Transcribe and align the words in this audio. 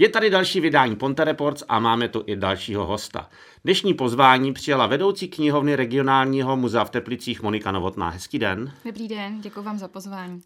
Je 0.00 0.08
tady 0.08 0.30
další 0.30 0.60
vydání 0.60 0.96
Ponte 0.96 1.24
Reports 1.24 1.62
a 1.68 1.78
máme 1.78 2.08
tu 2.08 2.22
i 2.26 2.36
dalšího 2.36 2.86
hosta. 2.86 3.28
Dnešní 3.64 3.94
pozvání 3.94 4.52
přijala 4.52 4.86
vedoucí 4.86 5.28
knihovny 5.28 5.76
regionálního 5.76 6.56
muzea 6.56 6.84
v 6.84 6.90
Teplicích 6.90 7.42
Monika 7.42 7.72
Novotná. 7.72 8.08
Hezký 8.08 8.38
den. 8.38 8.72
Dobrý 8.84 9.08
den, 9.08 9.40
děkuji 9.40 9.62
vám 9.62 9.78
za 9.78 9.88
pozvání. 9.88 10.40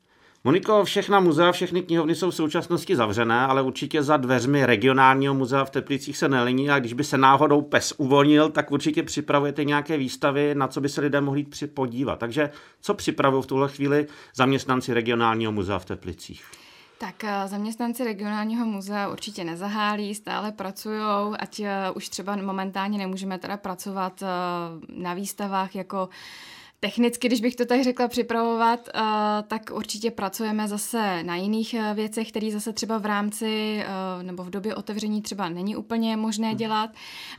Moniko, 0.44 0.84
všechna 0.84 1.20
muzea, 1.20 1.52
všechny 1.52 1.82
knihovny 1.82 2.14
jsou 2.14 2.30
v 2.30 2.34
současnosti 2.34 2.96
zavřené, 2.96 3.40
ale 3.40 3.62
určitě 3.62 4.02
za 4.02 4.16
dveřmi 4.16 4.66
regionálního 4.66 5.34
muzea 5.34 5.64
v 5.64 5.70
Teplicích 5.70 6.16
se 6.16 6.28
nelení 6.28 6.70
a 6.70 6.78
když 6.78 6.92
by 6.92 7.04
se 7.04 7.18
náhodou 7.18 7.62
pes 7.62 7.94
uvolnil, 7.98 8.48
tak 8.48 8.70
určitě 8.70 9.02
připravujete 9.02 9.64
nějaké 9.64 9.96
výstavy, 9.96 10.54
na 10.54 10.68
co 10.68 10.80
by 10.80 10.88
se 10.88 11.00
lidé 11.00 11.20
mohli 11.20 11.46
podívat. 11.74 12.18
Takže 12.18 12.50
co 12.80 12.94
připravují 12.94 13.42
v 13.42 13.46
tuhle 13.46 13.68
chvíli 13.68 14.06
zaměstnanci 14.34 14.94
regionálního 14.94 15.52
muzea 15.52 15.78
v 15.78 15.84
Teplicích? 15.84 16.44
Tak 16.98 17.24
eh, 17.24 17.48
zaměstnanci 17.48 18.04
regionálního 18.04 18.66
muzea 18.66 19.08
určitě 19.08 19.44
nezahálí, 19.44 20.14
stále 20.14 20.52
pracují, 20.52 21.02
ať 21.38 21.60
eh, 21.60 21.90
už 21.94 22.08
třeba 22.08 22.36
momentálně 22.36 22.98
nemůžeme 22.98 23.38
teda 23.38 23.56
pracovat 23.56 24.22
eh, 24.22 24.26
na 24.88 25.14
výstavách 25.14 25.74
jako 25.74 26.08
technicky, 26.80 27.28
když 27.28 27.40
bych 27.40 27.56
to 27.56 27.64
tak 27.66 27.84
řekla, 27.84 28.08
připravovat, 28.08 28.88
tak 29.48 29.70
určitě 29.72 30.10
pracujeme 30.10 30.68
zase 30.68 31.22
na 31.22 31.36
jiných 31.36 31.74
věcech, 31.94 32.28
které 32.28 32.50
zase 32.52 32.72
třeba 32.72 32.98
v 32.98 33.06
rámci 33.06 33.82
nebo 34.22 34.44
v 34.44 34.50
době 34.50 34.74
otevření 34.74 35.22
třeba 35.22 35.48
není 35.48 35.76
úplně 35.76 36.16
možné 36.16 36.48
hmm. 36.48 36.56
dělat. 36.56 36.90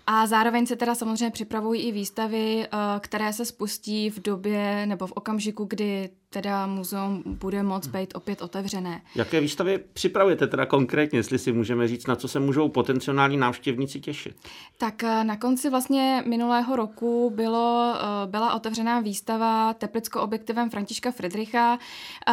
A 0.08 0.28
zároveň 0.28 0.66
se 0.66 0.76
teda 0.76 0.96
samozřejmě 0.96 1.32
připravují 1.32 1.82
i 1.82 1.92
výstavy, 1.92 2.68
které 3.00 3.34
se 3.34 3.46
spustí 3.46 4.10
v 4.10 4.22
době 4.22 4.86
nebo 4.86 5.08
v 5.08 5.12
okamžiku, 5.12 5.66
kdy 5.66 6.10
teda 6.36 6.68
muzeum 6.68 7.24
bude 7.26 7.64
moct 7.64 7.88
být 7.88 8.16
opět 8.16 8.42
otevřené. 8.42 9.02
Jaké 9.16 9.40
výstavy 9.40 9.80
připravujete 9.94 10.48
teda 10.48 10.66
konkrétně, 10.66 11.20
jestli 11.20 11.40
si 11.40 11.52
můžeme 11.52 11.88
říct, 11.88 12.08
na 12.08 12.16
co 12.16 12.28
se 12.28 12.40
můžou 12.40 12.70
potenciální 12.70 13.38
návštěvníci 13.38 14.00
těšit? 14.00 14.36
Tak 14.78 15.04
na 15.04 15.38
konci 15.38 15.70
vlastně 15.70 16.24
minulého 16.28 16.76
roku 16.76 17.32
bylo, 17.36 17.94
byla 18.26 18.54
otevřená 18.54 19.00
výstava 19.00 19.74
Teplicko 19.74 20.22
objektivem 20.22 20.70
Františka 20.70 21.12
Friedricha, 21.12 21.80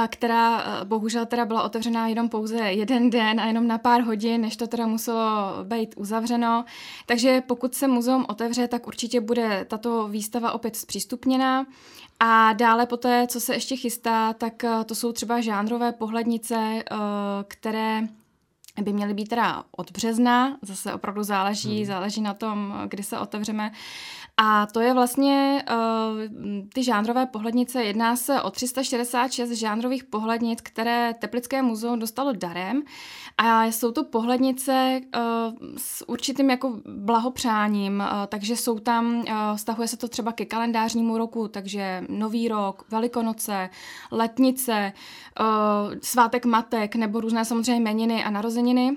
která 0.09 0.65
bohužel 0.85 1.27
teda 1.27 1.45
byla 1.45 1.63
otevřená 1.63 2.09
jenom 2.09 2.29
pouze 2.29 2.59
jeden 2.59 3.11
den 3.11 3.41
a 3.41 3.47
jenom 3.47 3.67
na 3.67 3.79
pár 3.79 4.03
hodin, 4.03 4.41
než 4.41 4.57
to 4.57 4.67
teda 4.67 4.87
muselo 4.87 5.21
být 5.65 5.95
uzavřeno. 5.97 6.65
Takže 7.07 7.43
pokud 7.47 7.75
se 7.75 7.89
muzeum 7.89 8.27
otevře, 8.29 8.69
tak 8.69 8.87
určitě 8.87 9.21
bude 9.21 9.67
tato 9.69 10.09
výstava 10.09 10.53
opět 10.53 10.77
zpřístupněna. 10.77 11.67
A 12.25 12.53
dále 12.53 12.87
poté, 12.87 13.27
co 13.27 13.41
se 13.41 13.55
ještě 13.55 13.77
chystá, 13.77 14.33
tak 14.33 14.65
to 14.87 14.95
jsou 14.95 15.13
třeba 15.13 15.41
žánrové 15.41 15.93
pohlednice, 15.93 16.85
které 17.49 18.01
by 18.81 18.93
měly 18.93 19.15
být 19.15 19.29
teda 19.29 19.65
od 19.77 19.91
března, 19.91 20.59
zase 20.63 20.95
opravdu 20.95 21.23
záleží, 21.23 21.77
hmm. 21.77 21.85
záleží 21.85 22.21
na 22.21 22.35
tom, 22.35 22.75
kdy 22.89 23.03
se 23.03 23.19
otevřeme. 23.19 23.73
A 24.37 24.67
to 24.67 24.81
je 24.81 24.95
vlastně 24.95 25.65
uh, 25.71 25.79
ty 26.75 26.85
žánrové 26.85 27.27
pohlednice. 27.27 27.85
Jedná 27.85 28.17
se 28.17 28.43
o 28.43 28.51
366 28.51 29.51
žánrových 29.51 30.05
pohlednic, 30.05 30.61
které 30.63 31.15
Teplické 31.19 31.63
muzeum 31.63 31.99
dostalo 31.99 32.33
darem. 32.33 32.83
A 33.39 33.65
jsou 33.65 33.93
to 33.93 34.05
pohlednice 34.05 35.01
uh, 35.17 35.23
s 35.77 36.09
určitým 36.09 36.51
jako 36.51 36.81
blahopřáním, 36.87 38.01
uh, 38.01 38.27
takže 38.27 38.57
jsou 38.57 38.79
tam, 38.79 39.17
uh, 39.17 39.25
stahuje 39.57 39.89
se 39.89 39.97
to 39.97 40.09
třeba 40.09 40.33
ke 40.33 40.45
kalendářnímu 40.45 41.19
roku, 41.19 41.49
takže 41.49 42.05
Nový 42.09 42.49
rok, 42.49 42.85
Velikonoce, 42.91 43.71
Letnice, 44.11 44.93
uh, 45.41 45.47
Svátek 46.03 46.45
matek 46.45 46.97
nebo 46.97 47.21
různé 47.21 47.45
samozřejmě 47.45 47.81
jmeniny 47.81 48.25
a 48.25 48.31
narozeniny. 48.63 48.97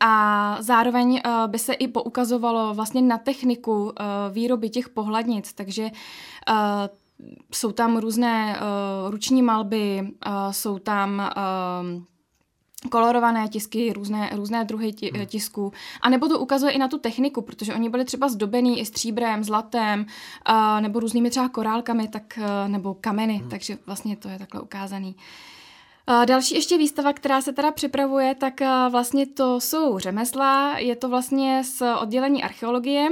A 0.00 0.56
zároveň 0.60 1.20
uh, 1.26 1.50
by 1.50 1.58
se 1.58 1.72
i 1.72 1.88
poukazovalo 1.88 2.74
vlastně 2.74 3.02
na 3.02 3.18
techniku 3.18 3.82
uh, 3.82 3.90
výroby 4.30 4.68
těch 4.70 4.88
pohladnic, 4.88 5.52
takže 5.52 5.82
uh, 5.82 6.56
jsou 7.54 7.72
tam 7.72 7.96
různé 7.96 8.56
uh, 8.56 9.10
ruční 9.10 9.42
malby, 9.42 10.00
uh, 10.02 10.32
jsou 10.50 10.78
tam 10.78 11.32
uh, 11.36 12.90
kolorované 12.90 13.48
tisky, 13.48 13.92
různé, 13.92 14.30
různé 14.34 14.64
druhy 14.64 14.92
hmm. 15.14 15.26
tisků. 15.26 15.72
A 16.00 16.08
nebo 16.08 16.28
to 16.28 16.38
ukazuje 16.38 16.72
i 16.72 16.78
na 16.78 16.88
tu 16.88 16.98
techniku, 16.98 17.42
protože 17.42 17.74
oni 17.74 17.88
byli 17.88 18.04
třeba 18.04 18.28
zdobený 18.28 18.80
i 18.80 18.84
stříbrem, 18.86 19.44
zlatem, 19.44 20.06
uh, 20.48 20.80
nebo 20.80 21.00
různými 21.00 21.30
třeba 21.30 21.48
korálkami, 21.48 22.08
tak, 22.08 22.38
uh, 22.38 22.72
nebo 22.72 22.94
kameny, 22.94 23.34
hmm. 23.34 23.48
takže 23.50 23.78
vlastně 23.86 24.16
to 24.16 24.28
je 24.28 24.38
takhle 24.38 24.60
ukázaný. 24.60 25.14
Uh, 25.14 25.51
další 26.24 26.54
ještě 26.54 26.78
výstava, 26.78 27.12
která 27.12 27.40
se 27.40 27.52
teda 27.52 27.70
připravuje, 27.70 28.34
tak 28.34 28.60
vlastně 28.90 29.26
to 29.26 29.60
jsou 29.60 29.98
řemesla, 29.98 30.78
je 30.78 30.96
to 30.96 31.08
vlastně 31.08 31.64
z 31.64 31.82
oddělení 32.00 32.42
archeologie. 32.42 33.08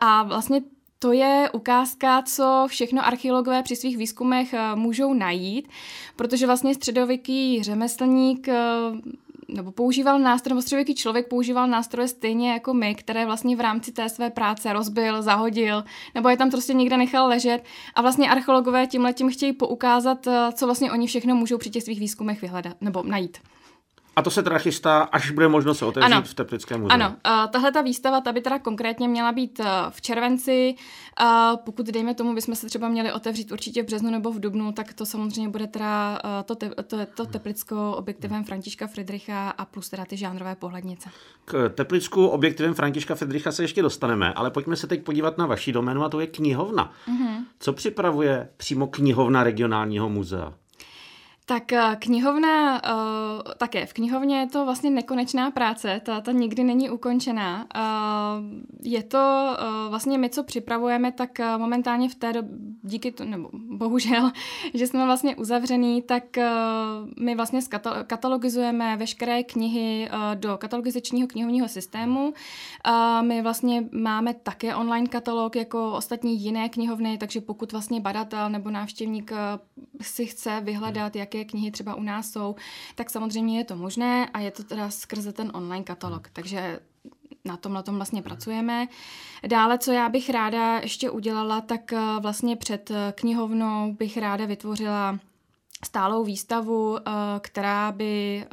A 0.00 0.22
vlastně 0.22 0.60
to 0.98 1.12
je 1.12 1.50
ukázka, 1.52 2.22
co 2.22 2.64
všechno 2.68 3.06
archeologové 3.06 3.62
při 3.62 3.76
svých 3.76 3.96
výzkumech 3.96 4.54
můžou 4.74 5.14
najít, 5.14 5.68
protože 6.16 6.46
vlastně 6.46 6.74
středověký 6.74 7.62
řemeslník 7.62 8.48
nebo 9.52 9.72
používal 9.72 10.18
nástroje, 10.18 10.54
nebo 10.54 10.62
středověký 10.62 10.94
člověk 10.94 11.28
používal 11.28 11.68
nástroje 11.68 12.08
stejně 12.08 12.52
jako 12.52 12.74
my, 12.74 12.94
které 12.94 13.26
vlastně 13.26 13.56
v 13.56 13.60
rámci 13.60 13.92
té 13.92 14.08
své 14.08 14.30
práce 14.30 14.72
rozbil, 14.72 15.22
zahodil, 15.22 15.84
nebo 16.14 16.28
je 16.28 16.36
tam 16.36 16.50
prostě 16.50 16.74
někde 16.74 16.96
nechal 16.96 17.28
ležet. 17.28 17.64
A 17.94 18.02
vlastně 18.02 18.30
archeologové 18.30 18.86
tímhle 18.86 19.12
tím 19.12 19.30
chtějí 19.30 19.52
poukázat, 19.52 20.26
eh, 20.26 20.52
co 20.52 20.66
vlastně 20.66 20.92
oni 20.92 21.06
všechno 21.06 21.34
můžou 21.34 21.58
při 21.58 21.70
těch 21.70 21.82
svých 21.82 22.00
výzkumech 22.00 22.42
vyhledat 22.42 22.76
nebo 22.80 23.02
najít. 23.02 23.38
A 24.16 24.22
to 24.22 24.30
se 24.30 24.42
teda 24.42 24.58
chystá, 24.58 25.02
až 25.02 25.30
bude 25.30 25.48
možno 25.48 25.74
se 25.74 25.84
otevřít 25.84 26.12
ano. 26.12 26.22
v 26.22 26.34
Teplickém 26.34 26.80
muzeu. 26.80 26.94
Ano, 26.94 27.08
uh, 27.08 27.50
tahle 27.50 27.72
ta 27.72 27.82
výstava, 27.82 28.20
ta 28.20 28.32
by 28.32 28.40
teda 28.40 28.58
konkrétně 28.58 29.08
měla 29.08 29.32
být 29.32 29.60
uh, 29.60 29.66
v 29.90 30.00
červenci. 30.00 30.74
Uh, 31.20 31.56
pokud, 31.64 31.86
dejme 31.86 32.14
tomu, 32.14 32.34
bychom 32.34 32.54
se 32.54 32.66
třeba 32.66 32.88
měli 32.88 33.12
otevřít 33.12 33.52
určitě 33.52 33.82
v 33.82 33.86
březnu 33.86 34.10
nebo 34.10 34.32
v 34.32 34.40
dubnu, 34.40 34.72
tak 34.72 34.92
to 34.92 35.06
samozřejmě 35.06 35.48
bude 35.48 35.66
teda 35.66 36.18
uh, 36.24 36.30
to, 36.44 36.54
te, 36.54 36.70
to, 36.86 37.06
to 37.16 37.26
Teplicko 37.26 37.92
objektivem 37.96 38.44
Františka 38.44 38.86
Friedricha 38.86 39.50
a 39.50 39.64
plus 39.64 39.88
teda 39.88 40.04
ty 40.04 40.16
žánrové 40.16 40.56
pohlednice. 40.56 41.08
K 41.44 41.68
Teplicku 41.74 42.26
objektivem 42.26 42.74
Františka 42.74 43.14
Friedricha 43.14 43.52
se 43.52 43.62
ještě 43.62 43.82
dostaneme, 43.82 44.32
ale 44.32 44.50
pojďme 44.50 44.76
se 44.76 44.86
teď 44.86 45.02
podívat 45.02 45.38
na 45.38 45.46
vaši 45.46 45.72
doménu 45.72 46.04
a 46.04 46.08
to 46.08 46.20
je 46.20 46.26
knihovna. 46.26 46.92
Uh-huh. 47.08 47.44
Co 47.58 47.72
připravuje 47.72 48.48
přímo 48.56 48.86
knihovna 48.86 49.44
regionálního 49.44 50.08
muzea? 50.08 50.52
Tak 51.46 51.72
eh, 51.72 51.96
knihovna, 51.98 52.82
uh, 52.84 53.52
také 53.58 53.86
v 53.86 53.92
knihovně 53.92 54.38
je 54.38 54.46
to 54.46 54.64
vlastně 54.64 54.90
nekonečná 54.90 55.50
práce, 55.50 56.00
ta, 56.04 56.20
ta 56.20 56.32
nikdy 56.32 56.64
není 56.64 56.90
ukončená. 56.90 57.66
Uh, 57.76 58.44
je 58.82 59.02
to 59.02 59.18
uh, 59.18 59.90
vlastně 59.90 60.18
my, 60.18 60.30
co 60.30 60.42
připravujeme, 60.42 61.12
tak 61.12 61.30
uh, 61.40 61.60
momentálně 61.60 62.08
v 62.08 62.14
té 62.14 62.32
době, 62.32 62.50
díky 62.82 63.12
to, 63.12 63.24
nebo 63.24 63.50
bohužel, 63.52 64.30
že 64.74 64.86
jsme 64.86 65.06
vlastně 65.06 65.36
uzavřený, 65.36 66.02
tak 66.02 66.24
uh, 66.36 66.44
my 67.24 67.34
vlastně 67.34 67.60
katalogizujeme 68.06 68.96
veškeré 68.96 69.42
knihy 69.42 70.08
uh, 70.12 70.34
do 70.34 70.58
katalogizačního 70.58 71.28
knihovního 71.28 71.68
systému. 71.68 72.28
Uh, 72.28 73.26
my 73.26 73.42
vlastně 73.42 73.84
máme 73.92 74.34
také 74.34 74.74
online 74.74 75.06
katalog 75.06 75.56
jako 75.56 75.92
ostatní 75.92 76.42
jiné 76.42 76.68
knihovny, 76.68 77.18
takže 77.18 77.40
pokud 77.40 77.72
vlastně 77.72 78.00
badatel 78.00 78.50
nebo 78.50 78.70
návštěvník 78.70 79.30
uh, 79.30 79.38
si 80.00 80.26
chce 80.26 80.60
vyhledat, 80.60 81.16
jaké 81.34 81.44
knihy 81.44 81.70
třeba 81.70 81.94
u 81.94 82.02
nás 82.02 82.30
jsou, 82.30 82.56
tak 82.94 83.10
samozřejmě 83.10 83.58
je 83.58 83.64
to 83.64 83.76
možné 83.76 84.26
a 84.26 84.40
je 84.40 84.50
to 84.50 84.64
teda 84.64 84.90
skrze 84.90 85.32
ten 85.32 85.50
online 85.54 85.84
katalog. 85.84 86.28
Takže 86.32 86.80
na 87.44 87.56
tom, 87.56 87.72
na 87.72 87.82
tom 87.82 87.96
vlastně 87.96 88.22
pracujeme. 88.22 88.88
Dále, 89.46 89.78
co 89.78 89.92
já 89.92 90.08
bych 90.08 90.30
ráda 90.30 90.78
ještě 90.78 91.10
udělala, 91.10 91.60
tak 91.60 91.92
eh, 91.92 92.00
vlastně 92.20 92.56
před 92.56 92.90
eh, 92.90 93.12
knihovnou 93.16 93.92
bych 93.92 94.16
ráda 94.16 94.46
vytvořila 94.46 95.18
stálou 95.84 96.24
výstavu, 96.24 96.98
eh, 96.98 97.10
která 97.40 97.92
by 97.92 98.44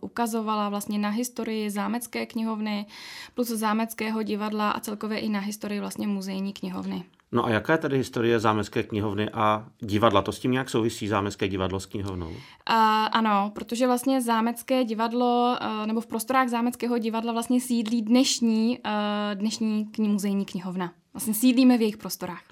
ukazovala 0.00 0.68
vlastně 0.68 0.98
na 0.98 1.08
historii 1.08 1.70
zámecké 1.70 2.26
knihovny 2.26 2.86
plus 3.34 3.48
zámeckého 3.48 4.22
divadla 4.22 4.70
a 4.70 4.80
celkově 4.80 5.18
i 5.18 5.28
na 5.28 5.40
historii 5.40 5.80
vlastně 5.80 6.06
muzejní 6.06 6.52
knihovny. 6.52 7.04
No 7.32 7.44
a 7.44 7.50
jaká 7.50 7.72
je 7.72 7.78
tady 7.78 7.96
historie 7.96 8.40
zámecké 8.40 8.82
knihovny 8.82 9.30
a 9.30 9.66
divadla? 9.78 10.22
To 10.22 10.32
s 10.32 10.38
tím 10.38 10.50
nějak 10.52 10.70
souvisí 10.70 11.08
zámecké 11.08 11.48
divadlo 11.48 11.80
s 11.80 11.86
knihovnou? 11.86 12.28
Uh, 12.28 12.34
ano, 13.12 13.50
protože 13.54 13.86
vlastně 13.86 14.20
zámecké 14.20 14.84
divadlo, 14.84 15.56
uh, 15.60 15.86
nebo 15.86 16.00
v 16.00 16.06
prostorách 16.06 16.48
zámeckého 16.48 16.98
divadla 16.98 17.32
vlastně 17.32 17.60
sídlí 17.60 18.02
dnešní, 18.02 18.78
uh, 18.78 18.92
dnešní 19.34 19.86
kni- 19.86 20.08
muzejní 20.08 20.44
knihovna. 20.44 20.92
Vlastně 21.14 21.34
sídlíme 21.34 21.78
v 21.78 21.80
jejich 21.80 21.96
prostorách. 21.96 22.42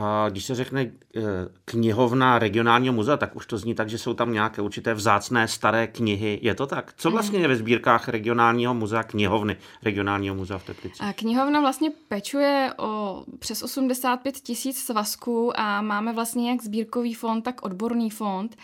A 0.00 0.28
když 0.28 0.44
se 0.44 0.54
řekne 0.54 0.82
eh, 0.82 1.20
knihovna 1.64 2.38
regionálního 2.38 2.94
muzea, 2.94 3.16
tak 3.16 3.36
už 3.36 3.46
to 3.46 3.58
zní 3.58 3.74
tak, 3.74 3.88
že 3.88 3.98
jsou 3.98 4.14
tam 4.14 4.32
nějaké 4.32 4.62
určité 4.62 4.94
vzácné 4.94 5.48
staré 5.48 5.86
knihy. 5.86 6.38
Je 6.42 6.54
to 6.54 6.66
tak? 6.66 6.92
Co 6.96 7.10
vlastně 7.10 7.38
je 7.38 7.48
ve 7.48 7.56
sbírkách 7.56 8.08
regionálního 8.08 8.74
muzea, 8.74 9.02
knihovny 9.02 9.56
regionálního 9.82 10.34
muzea 10.34 10.58
v 10.58 10.64
Teplici? 10.64 11.02
A 11.02 11.12
knihovna 11.12 11.60
vlastně 11.60 11.90
pečuje 12.08 12.72
o 12.78 13.24
přes 13.38 13.62
85 13.62 14.34
tisíc 14.34 14.78
svazků 14.78 15.60
a 15.60 15.82
máme 15.82 16.12
vlastně 16.12 16.50
jak 16.50 16.62
sbírkový 16.62 17.14
fond, 17.14 17.42
tak 17.42 17.62
odborný 17.62 18.10
fond. 18.10 18.56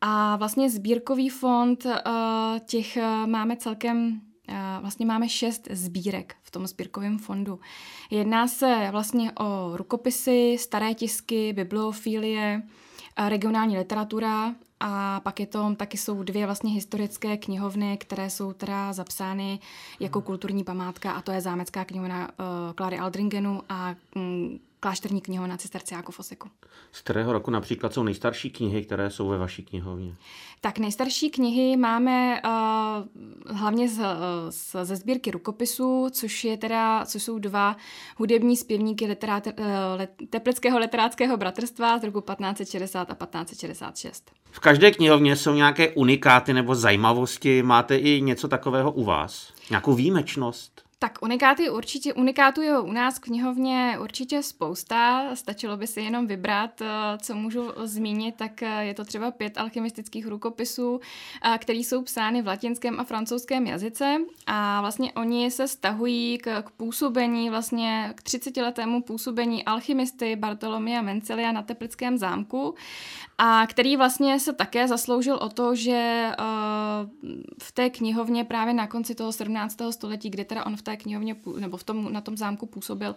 A 0.00 0.36
vlastně 0.36 0.70
sbírkový 0.70 1.28
fond 1.28 1.86
eh, 1.86 2.00
těch 2.66 2.96
eh, 2.96 3.26
máme 3.26 3.56
celkem 3.56 4.20
vlastně 4.80 5.06
máme 5.06 5.28
šest 5.28 5.68
sbírek 5.70 6.36
v 6.42 6.50
tom 6.50 6.66
sbírkovém 6.66 7.18
fondu. 7.18 7.60
Jedná 8.10 8.48
se 8.48 8.88
vlastně 8.90 9.32
o 9.32 9.76
rukopisy, 9.76 10.56
staré 10.60 10.94
tisky, 10.94 11.52
bibliofílie, 11.52 12.62
regionální 13.28 13.78
literatura 13.78 14.54
a 14.80 15.20
pak 15.20 15.40
je 15.40 15.46
to, 15.46 15.74
taky 15.76 15.98
jsou 15.98 16.22
dvě 16.22 16.46
vlastně 16.46 16.70
historické 16.70 17.36
knihovny, 17.36 17.96
které 17.96 18.30
jsou 18.30 18.52
teda 18.52 18.92
zapsány 18.92 19.58
jako 20.00 20.20
kulturní 20.20 20.64
památka 20.64 21.12
a 21.12 21.22
to 21.22 21.32
je 21.32 21.40
zámecká 21.40 21.84
knihovna 21.84 22.28
uh, 22.28 22.72
Klary 22.74 22.98
Aldringenu 22.98 23.62
a 23.68 23.94
um, 24.14 24.58
klášterní 24.80 25.20
knihovna 25.20 25.56
Cisterciáku 25.56 26.12
v 26.12 26.18
Oseku. 26.20 26.50
Z 26.92 27.00
kterého 27.00 27.32
roku 27.32 27.50
například 27.50 27.94
jsou 27.94 28.02
nejstarší 28.02 28.50
knihy, 28.50 28.84
které 28.84 29.10
jsou 29.10 29.28
ve 29.28 29.38
vaší 29.38 29.62
knihovně? 29.62 30.14
Tak 30.60 30.78
nejstarší 30.78 31.30
knihy 31.30 31.76
máme 31.76 32.42
uh, 32.44 33.56
hlavně 33.56 33.88
z, 33.88 34.00
z, 34.50 34.76
ze 34.82 34.96
sbírky 34.96 35.30
rukopisů, 35.30 36.08
což 36.10 36.44
je 36.44 36.56
teda, 36.56 37.04
což 37.04 37.22
jsou 37.22 37.38
dva 37.38 37.76
hudební 38.16 38.56
zpěvníky 38.56 39.06
literát, 39.06 39.46
uh, 39.46 39.52
let, 39.96 40.10
Teplického 40.30 40.78
literátského 40.78 41.36
bratrstva 41.36 41.98
z 41.98 42.04
roku 42.04 42.20
1560 42.20 43.10
a 43.10 43.14
1566. 43.14 44.30
V 44.50 44.60
každé 44.66 44.90
knihovně 44.90 45.36
jsou 45.36 45.54
nějaké 45.54 45.88
unikáty 45.88 46.52
nebo 46.52 46.74
zajímavosti. 46.74 47.62
Máte 47.62 47.96
i 47.96 48.20
něco 48.20 48.48
takového 48.48 48.92
u 48.92 49.04
vás? 49.04 49.52
Nějakou 49.70 49.94
výjimečnost? 49.94 50.86
Tak 50.98 51.18
unikáty 51.22 51.70
určitě, 51.70 52.14
unikátů 52.14 52.62
je 52.62 52.78
u 52.78 52.92
nás 52.92 53.18
knihovně 53.18 53.96
určitě 54.00 54.42
spousta, 54.42 55.30
stačilo 55.34 55.76
by 55.76 55.86
si 55.86 56.00
jenom 56.00 56.26
vybrat, 56.26 56.80
eh, 56.80 56.86
co 57.22 57.34
můžu 57.34 57.72
zmínit, 57.84 58.34
tak 58.34 58.62
eh, 58.62 58.84
je 58.84 58.94
to 58.94 59.04
třeba 59.04 59.30
pět 59.30 59.58
alchymistických 59.58 60.26
rukopisů, 60.26 61.00
eh, 61.44 61.58
které 61.58 61.78
jsou 61.78 62.02
psány 62.02 62.42
v 62.42 62.46
latinském 62.46 63.00
a 63.00 63.04
francouzském 63.04 63.66
jazyce 63.66 64.16
a 64.46 64.80
vlastně 64.80 65.12
oni 65.12 65.50
se 65.50 65.68
stahují 65.68 66.38
k, 66.38 66.62
k 66.62 66.70
působení, 66.70 67.50
vlastně 67.50 68.12
k 68.14 68.22
30 68.22 68.56
letému 68.62 69.02
působení 69.02 69.64
alchymisty 69.64 70.36
Bartolomia 70.36 71.02
Mencelia 71.02 71.52
na 71.52 71.62
Teplickém 71.62 72.18
zámku 72.18 72.74
a 73.38 73.66
který 73.66 73.96
vlastně 73.96 74.40
se 74.40 74.52
také 74.52 74.88
zasloužil 74.88 75.36
o 75.36 75.48
to, 75.48 75.74
že 75.74 76.30
v 77.62 77.72
té 77.72 77.90
knihovně 77.90 78.44
právě 78.44 78.74
na 78.74 78.86
konci 78.86 79.14
toho 79.14 79.32
17. 79.32 79.76
století, 79.90 80.30
kde 80.30 80.44
teda 80.44 80.66
on 80.66 80.76
v 80.76 80.82
té 80.82 80.96
knihovně 80.96 81.36
nebo 81.58 81.76
v 81.76 81.84
tom, 81.84 82.12
na 82.12 82.20
tom 82.20 82.36
zámku 82.36 82.66
působil, 82.66 83.16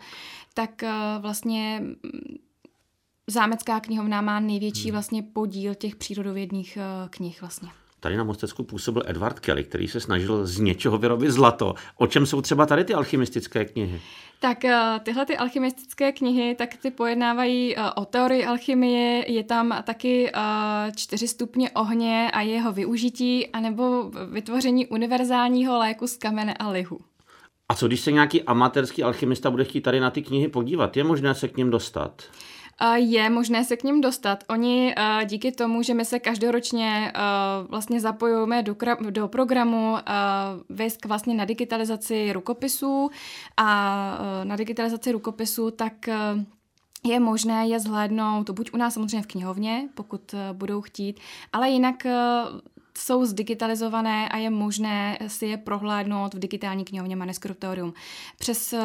tak 0.53 0.83
eh, 0.83 0.91
vlastně 1.19 1.79
mm, 1.81 2.37
zámecká 3.27 3.79
knihovna 3.79 4.21
má 4.21 4.39
největší 4.39 4.83
hmm. 4.83 4.91
vlastně 4.91 5.23
podíl 5.23 5.75
těch 5.75 5.95
přírodovědných 5.95 6.77
eh, 6.77 7.09
knih 7.09 7.41
vlastně. 7.41 7.69
Tady 7.99 8.17
na 8.17 8.23
Mostecku 8.23 8.63
působil 8.63 9.03
Edward 9.05 9.39
Kelly, 9.39 9.63
který 9.63 9.87
se 9.87 9.99
snažil 9.99 10.45
z 10.45 10.59
něčeho 10.59 10.97
vyrobit 10.97 11.31
zlato. 11.31 11.75
O 11.95 12.07
čem 12.07 12.25
jsou 12.25 12.41
třeba 12.41 12.65
tady 12.65 12.83
ty 12.83 12.93
alchymistické 12.93 13.65
knihy? 13.65 14.01
Tak 14.39 14.65
eh, 14.65 14.99
tyhle 15.03 15.25
ty 15.25 15.37
alchymistické 15.37 16.11
knihy, 16.11 16.55
tak 16.55 16.77
ty 16.77 16.91
pojednávají 16.91 17.75
o 17.95 18.05
teorii 18.05 18.45
alchymie, 18.45 19.31
je 19.31 19.43
tam 19.43 19.83
taky 19.83 20.31
čtyři 20.95 21.27
stupně 21.27 21.69
ohně 21.69 22.31
a 22.33 22.41
jeho 22.41 22.71
využití, 22.71 23.47
anebo 23.47 24.11
vytvoření 24.31 24.87
univerzálního 24.87 25.77
léku 25.77 26.07
z 26.07 26.17
kamene 26.17 26.53
a 26.53 26.69
lihu. 26.69 26.99
A 27.69 27.75
co 27.75 27.87
když 27.87 27.99
se 27.99 28.11
nějaký 28.11 28.43
amatérský 28.43 29.03
alchymista 29.03 29.51
bude 29.51 29.63
chtít 29.63 29.81
tady 29.81 29.99
na 29.99 30.11
ty 30.11 30.21
knihy 30.21 30.47
podívat? 30.47 30.97
Je 30.97 31.03
možné 31.03 31.35
se 31.35 31.47
k 31.47 31.57
ním 31.57 31.69
dostat? 31.69 32.23
Je 32.95 33.29
možné 33.29 33.63
se 33.63 33.77
k 33.77 33.83
ním 33.83 34.01
dostat. 34.01 34.43
Oni 34.47 34.95
díky 35.25 35.51
tomu, 35.51 35.83
že 35.83 35.93
my 35.93 36.05
se 36.05 36.19
každoročně 36.19 37.13
vlastně 37.69 37.99
zapojujeme 37.99 38.63
do, 38.63 38.75
do 39.09 39.27
programu 39.27 39.95
VISK 40.69 41.05
vlastně 41.05 41.35
na 41.35 41.45
digitalizaci 41.45 42.33
rukopisů 42.33 43.09
a 43.57 44.19
na 44.43 44.55
digitalizaci 44.55 45.11
rukopisů, 45.11 45.71
tak 45.71 45.93
je 47.05 47.19
možné 47.19 47.67
je 47.67 47.79
zhlédnout 47.79 48.49
buď 48.49 48.73
u 48.73 48.77
nás 48.77 48.93
samozřejmě 48.93 49.21
v 49.21 49.27
knihovně, 49.27 49.89
pokud 49.93 50.35
budou 50.53 50.81
chtít, 50.81 51.19
ale 51.53 51.69
jinak 51.69 52.03
jsou 52.99 53.25
zdigitalizované 53.25 54.29
a 54.29 54.37
je 54.37 54.49
možné 54.49 55.17
si 55.27 55.45
je 55.45 55.57
prohlédnout 55.57 56.33
v 56.33 56.39
digitální 56.39 56.85
knihovně 56.85 57.15
Manuscriptorium. 57.15 57.93
Přes 58.39 58.73
eh, 58.73 58.79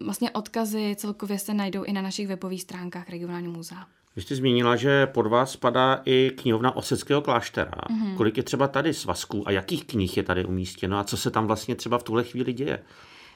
vlastně 0.00 0.30
odkazy 0.30 0.94
celkově 0.98 1.38
se 1.38 1.54
najdou 1.54 1.82
i 1.82 1.92
na 1.92 2.02
našich 2.02 2.28
webových 2.28 2.62
stránkách 2.62 3.10
regionálního 3.10 3.52
muzea. 3.52 3.86
Vy 4.16 4.22
jste 4.22 4.36
zmínila, 4.36 4.76
že 4.76 5.06
pod 5.06 5.26
vás 5.26 5.52
spadá 5.52 6.02
i 6.04 6.30
knihovna 6.36 6.76
Oseckého 6.76 7.22
kláštera. 7.22 7.70
Mm-hmm. 7.70 8.16
Kolik 8.16 8.36
je 8.36 8.42
třeba 8.42 8.68
tady 8.68 8.94
svazků 8.94 9.48
a 9.48 9.50
jakých 9.50 9.84
knih 9.84 10.16
je 10.16 10.22
tady 10.22 10.44
umístěno 10.44 10.98
a 10.98 11.04
co 11.04 11.16
se 11.16 11.30
tam 11.30 11.46
vlastně 11.46 11.74
třeba 11.74 11.98
v 11.98 12.02
tuhle 12.02 12.24
chvíli 12.24 12.52
děje? 12.52 12.82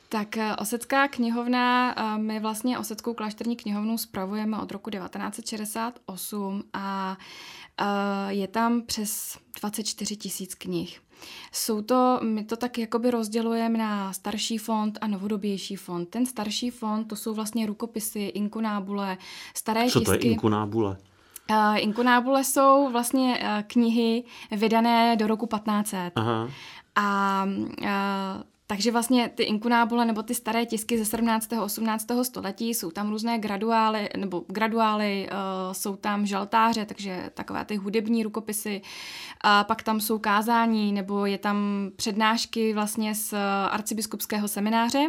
Tak 0.09 0.37
eh, 0.37 0.57
Osecká 0.57 1.09
knihovna, 1.09 1.95
eh, 1.97 2.19
my 2.19 2.41
vlastně 2.41 2.79
Oseckou 2.79 3.15
klášterní 3.15 3.57
knihovnu 3.57 3.99
spravujeme 3.99 4.59
od 4.59 4.73
roku 4.73 4.91
1968 4.91 6.65
a 6.73 7.17
je 8.29 8.49
tam 8.49 8.83
přes 8.83 9.39
24 9.61 10.17
tisíc 10.17 10.55
knih. 10.55 11.01
Jsou 11.53 11.83
to, 11.83 12.21
my 12.23 12.45
to 12.45 12.57
tak 12.57 12.79
jakoby 12.79 13.11
rozdělujeme 13.11 13.79
na 13.79 14.13
starší 14.13 14.59
fond 14.59 14.99
a 15.01 15.07
novodobější 15.07 15.77
fond. 15.77 16.07
Ten 16.07 16.27
starší 16.27 16.71
fond, 16.71 17.05
to 17.05 17.17
jsou 17.17 17.35
vlastně 17.35 17.67
rukopisy, 17.67 18.21
inkunábule, 18.21 19.19
staré 19.55 19.91
Co 19.91 20.01
tisky. 20.01 20.05
Co 20.05 20.19
to 20.19 20.27
je 20.27 20.33
inkunábule? 20.33 20.97
Uh, 21.51 21.79
inkunábule 21.79 22.45
jsou 22.45 22.89
vlastně 22.93 23.41
uh, 23.43 23.63
knihy 23.67 24.25
vydané 24.51 25.17
do 25.17 25.27
roku 25.27 25.47
1500. 25.47 26.13
Aha. 26.17 26.49
A 26.97 27.45
uh, 27.81 28.43
takže 28.70 28.93
vlastně 28.93 29.29
ty 29.29 29.43
inkunábule 29.43 30.05
nebo 30.05 30.23
ty 30.23 30.35
staré 30.35 30.67
tisky 30.67 30.99
ze 30.99 31.05
17. 31.05 31.53
a 31.53 31.62
18. 31.65 32.06
století 32.23 32.75
jsou 32.75 32.91
tam 32.91 33.11
různé 33.11 33.38
graduály, 33.38 34.09
nebo 34.17 34.44
graduály, 34.49 35.29
uh, 35.31 35.73
jsou 35.73 35.97
tam 35.97 36.26
žaltáře, 36.26 36.87
takže 36.87 37.31
takové 37.35 37.65
ty 37.65 37.76
hudební 37.76 38.23
rukopisy, 38.23 38.82
a 39.41 39.65
pak 39.65 39.82
tam 39.82 40.00
jsou 40.00 40.19
kázání, 40.19 40.93
nebo 40.93 41.26
je 41.26 41.38
tam 41.38 41.91
přednášky 41.97 42.73
vlastně 42.73 43.15
z 43.15 43.35
arcibiskupského 43.70 44.49
semináře. 44.49 45.06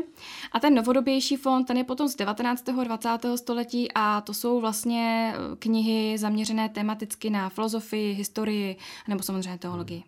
A 0.51 0.59
ten 0.59 0.75
novodobější 0.75 1.35
fond, 1.35 1.65
ten 1.65 1.77
je 1.77 1.83
potom 1.83 2.07
z 2.07 2.15
19. 2.15 2.69
a 2.69 2.83
20. 2.83 3.09
století 3.35 3.91
a 3.95 4.21
to 4.21 4.33
jsou 4.33 4.61
vlastně 4.61 5.33
eh, 5.35 5.55
knihy 5.55 6.17
zaměřené 6.17 6.69
tematicky 6.69 7.29
na 7.29 7.49
filozofii, 7.49 8.13
historii 8.13 8.77
nebo 9.07 9.23
samozřejmě 9.23 9.57
teologii. 9.57 10.03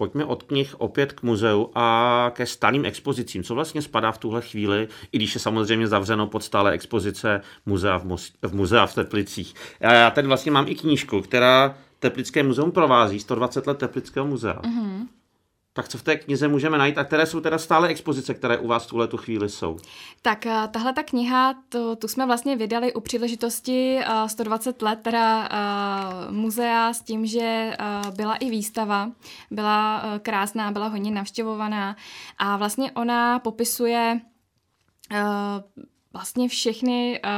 Pojďme 0.00 0.24
od 0.24 0.42
knih 0.42 0.80
opět 0.80 1.12
k 1.12 1.22
muzeu 1.22 1.70
a 1.74 2.30
ke 2.34 2.46
stálým 2.46 2.84
expozicím. 2.84 3.42
Co 3.42 3.54
vlastně 3.54 3.82
spadá 3.82 4.12
v 4.12 4.18
tuhle 4.18 4.42
chvíli, 4.42 4.88
i 5.12 5.16
když 5.16 5.34
je 5.34 5.40
samozřejmě 5.40 5.86
zavřeno 5.86 6.26
pod 6.26 6.44
stále 6.44 6.72
expozice 6.72 7.40
muzea 7.66 7.98
v, 7.98 8.04
Mos- 8.04 8.32
v 8.42 8.54
muzea 8.54 8.86
v 8.86 8.94
Teplicích. 8.94 9.54
Já 9.80 10.10
tady 10.10 10.28
vlastně 10.28 10.52
mám 10.52 10.68
i 10.68 10.74
knížku, 10.74 11.20
která 11.20 11.74
Teplické 11.98 12.42
muzeum 12.42 12.72
provází, 12.72 13.20
120 13.20 13.66
let 13.66 13.78
Teplického 13.78 14.26
muzea. 14.26 14.60
Mm-hmm. 14.62 15.06
Tak 15.80 15.88
co 15.88 15.98
v 15.98 16.02
té 16.02 16.16
knize 16.16 16.48
můžeme 16.48 16.78
najít 16.78 16.98
a 16.98 17.04
které 17.04 17.26
jsou 17.26 17.40
teda 17.40 17.58
stále 17.58 17.88
expozice, 17.88 18.34
které 18.34 18.58
u 18.58 18.68
vás 18.68 18.86
v 18.86 18.88
tuhle 18.88 19.08
tu 19.08 19.16
chvíli 19.16 19.48
jsou? 19.48 19.76
Tak 20.22 20.46
eh, 20.46 20.68
tahle 20.70 20.92
ta 20.92 21.02
kniha, 21.02 21.54
to, 21.68 21.96
tu 21.96 22.08
jsme 22.08 22.26
vlastně 22.26 22.56
vydali 22.56 22.92
u 22.92 23.00
příležitosti 23.00 24.00
120 24.26 24.82
eh, 24.82 24.84
let 24.84 24.98
teda 25.02 25.48
uh, 25.48 26.34
muzea 26.34 26.92
s 26.92 27.02
tím, 27.02 27.26
že 27.26 27.76
uh, 27.80 28.14
byla 28.14 28.34
i 28.34 28.50
výstava, 28.50 29.10
byla 29.50 30.02
uh, 30.02 30.18
krásná, 30.18 30.70
byla 30.70 30.88
hodně 30.88 31.10
navštěvovaná 31.10 31.96
a 32.38 32.56
vlastně 32.56 32.92
ona 32.92 33.38
popisuje 33.38 34.20
uh, 35.12 35.18
vlastně 36.12 36.48
všechny 36.48 37.20
uh, 37.24 37.30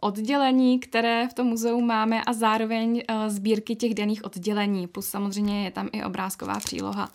oddělení, 0.00 0.78
které 0.78 1.28
v 1.28 1.34
tom 1.34 1.46
muzeu 1.46 1.80
máme 1.80 2.22
a 2.24 2.32
zároveň 2.32 3.02
uh, 3.10 3.28
sbírky 3.28 3.76
těch 3.76 3.94
daných 3.94 4.24
oddělení, 4.24 4.86
plus 4.86 5.06
samozřejmě 5.06 5.64
je 5.64 5.70
tam 5.70 5.88
i 5.92 6.04
obrázková 6.04 6.58
příloha. 6.58 7.08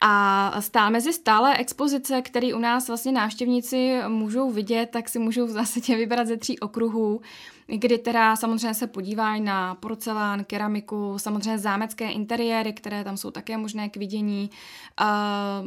A 0.00 0.60
stál 0.60 0.90
mezi 0.90 1.12
stále 1.12 1.56
expozice, 1.56 2.22
které 2.22 2.54
u 2.54 2.58
nás 2.58 2.88
vlastně 2.88 3.12
návštěvníci 3.12 3.98
můžou 4.08 4.50
vidět, 4.50 4.90
tak 4.90 5.08
si 5.08 5.18
můžou 5.18 5.46
v 5.46 5.50
zásadě 5.50 5.96
vybrat 5.96 6.26
ze 6.26 6.36
tří 6.36 6.58
okruhů, 6.58 7.20
kdy 7.66 7.98
teda 7.98 8.36
samozřejmě 8.36 8.74
se 8.74 8.86
podívají 8.86 9.40
na 9.40 9.74
porcelán, 9.74 10.44
keramiku, 10.44 11.14
samozřejmě 11.18 11.58
zámecké 11.58 12.10
interiéry, 12.10 12.72
které 12.72 13.04
tam 13.04 13.16
jsou 13.16 13.30
také 13.30 13.56
možné 13.56 13.88
k 13.88 13.96
vidění. 13.96 14.50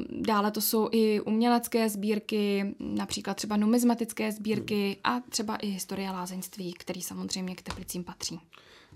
Dále 0.10 0.52
to 0.52 0.62
jsou 0.62 0.90
i 0.92 1.22
umělecké 1.22 1.90
sbírky, 1.90 2.76
například 2.80 3.34
třeba 3.34 3.58
numizmatické 3.58 4.32
sbírky 4.32 4.98
a 5.04 5.20
třeba 5.30 5.56
i 5.56 5.68
historie 5.68 6.12
lázeňství, 6.12 6.74
který 6.74 7.02
samozřejmě 7.02 7.56
k 7.56 7.62
Teplicím 7.62 8.04
patří. 8.04 8.40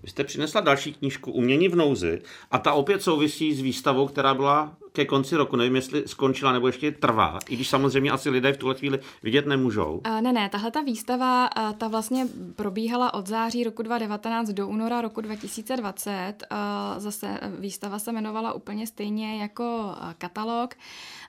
Vy 0.02 0.10
jste 0.10 0.24
přinesla 0.24 0.60
další 0.60 0.94
knížku 0.94 1.32
Umění 1.32 1.68
v 1.68 1.76
nouzi 1.76 2.22
a 2.50 2.58
ta 2.58 2.72
opět 2.72 3.02
souvisí 3.02 3.54
s 3.54 3.60
výstavou, 3.60 4.06
která 4.06 4.34
byla 4.34 4.76
ke 4.96 5.04
konci 5.04 5.36
roku, 5.36 5.56
nevím, 5.56 5.76
jestli 5.76 6.08
skončila 6.08 6.52
nebo 6.52 6.66
ještě 6.66 6.92
trvá, 6.92 7.38
i 7.48 7.54
když 7.54 7.68
samozřejmě 7.68 8.10
asi 8.10 8.30
lidé 8.30 8.52
v 8.52 8.56
tuhle 8.56 8.74
chvíli 8.74 8.98
vidět 9.22 9.46
nemůžou. 9.46 10.00
Uh, 10.06 10.20
ne, 10.20 10.32
ne, 10.32 10.48
tahle 10.48 10.70
ta 10.70 10.80
výstava, 10.80 11.48
ta 11.78 11.88
vlastně 11.88 12.26
probíhala 12.56 13.14
od 13.14 13.26
září 13.26 13.64
roku 13.64 13.82
2019 13.82 14.48
do 14.48 14.68
února 14.68 15.00
roku 15.00 15.20
2020. 15.20 16.34
Uh, 16.52 16.58
zase 17.00 17.40
výstava 17.58 17.98
se 17.98 18.10
jmenovala 18.10 18.52
úplně 18.52 18.86
stejně 18.86 19.42
jako 19.42 19.94
katalog. 20.18 20.74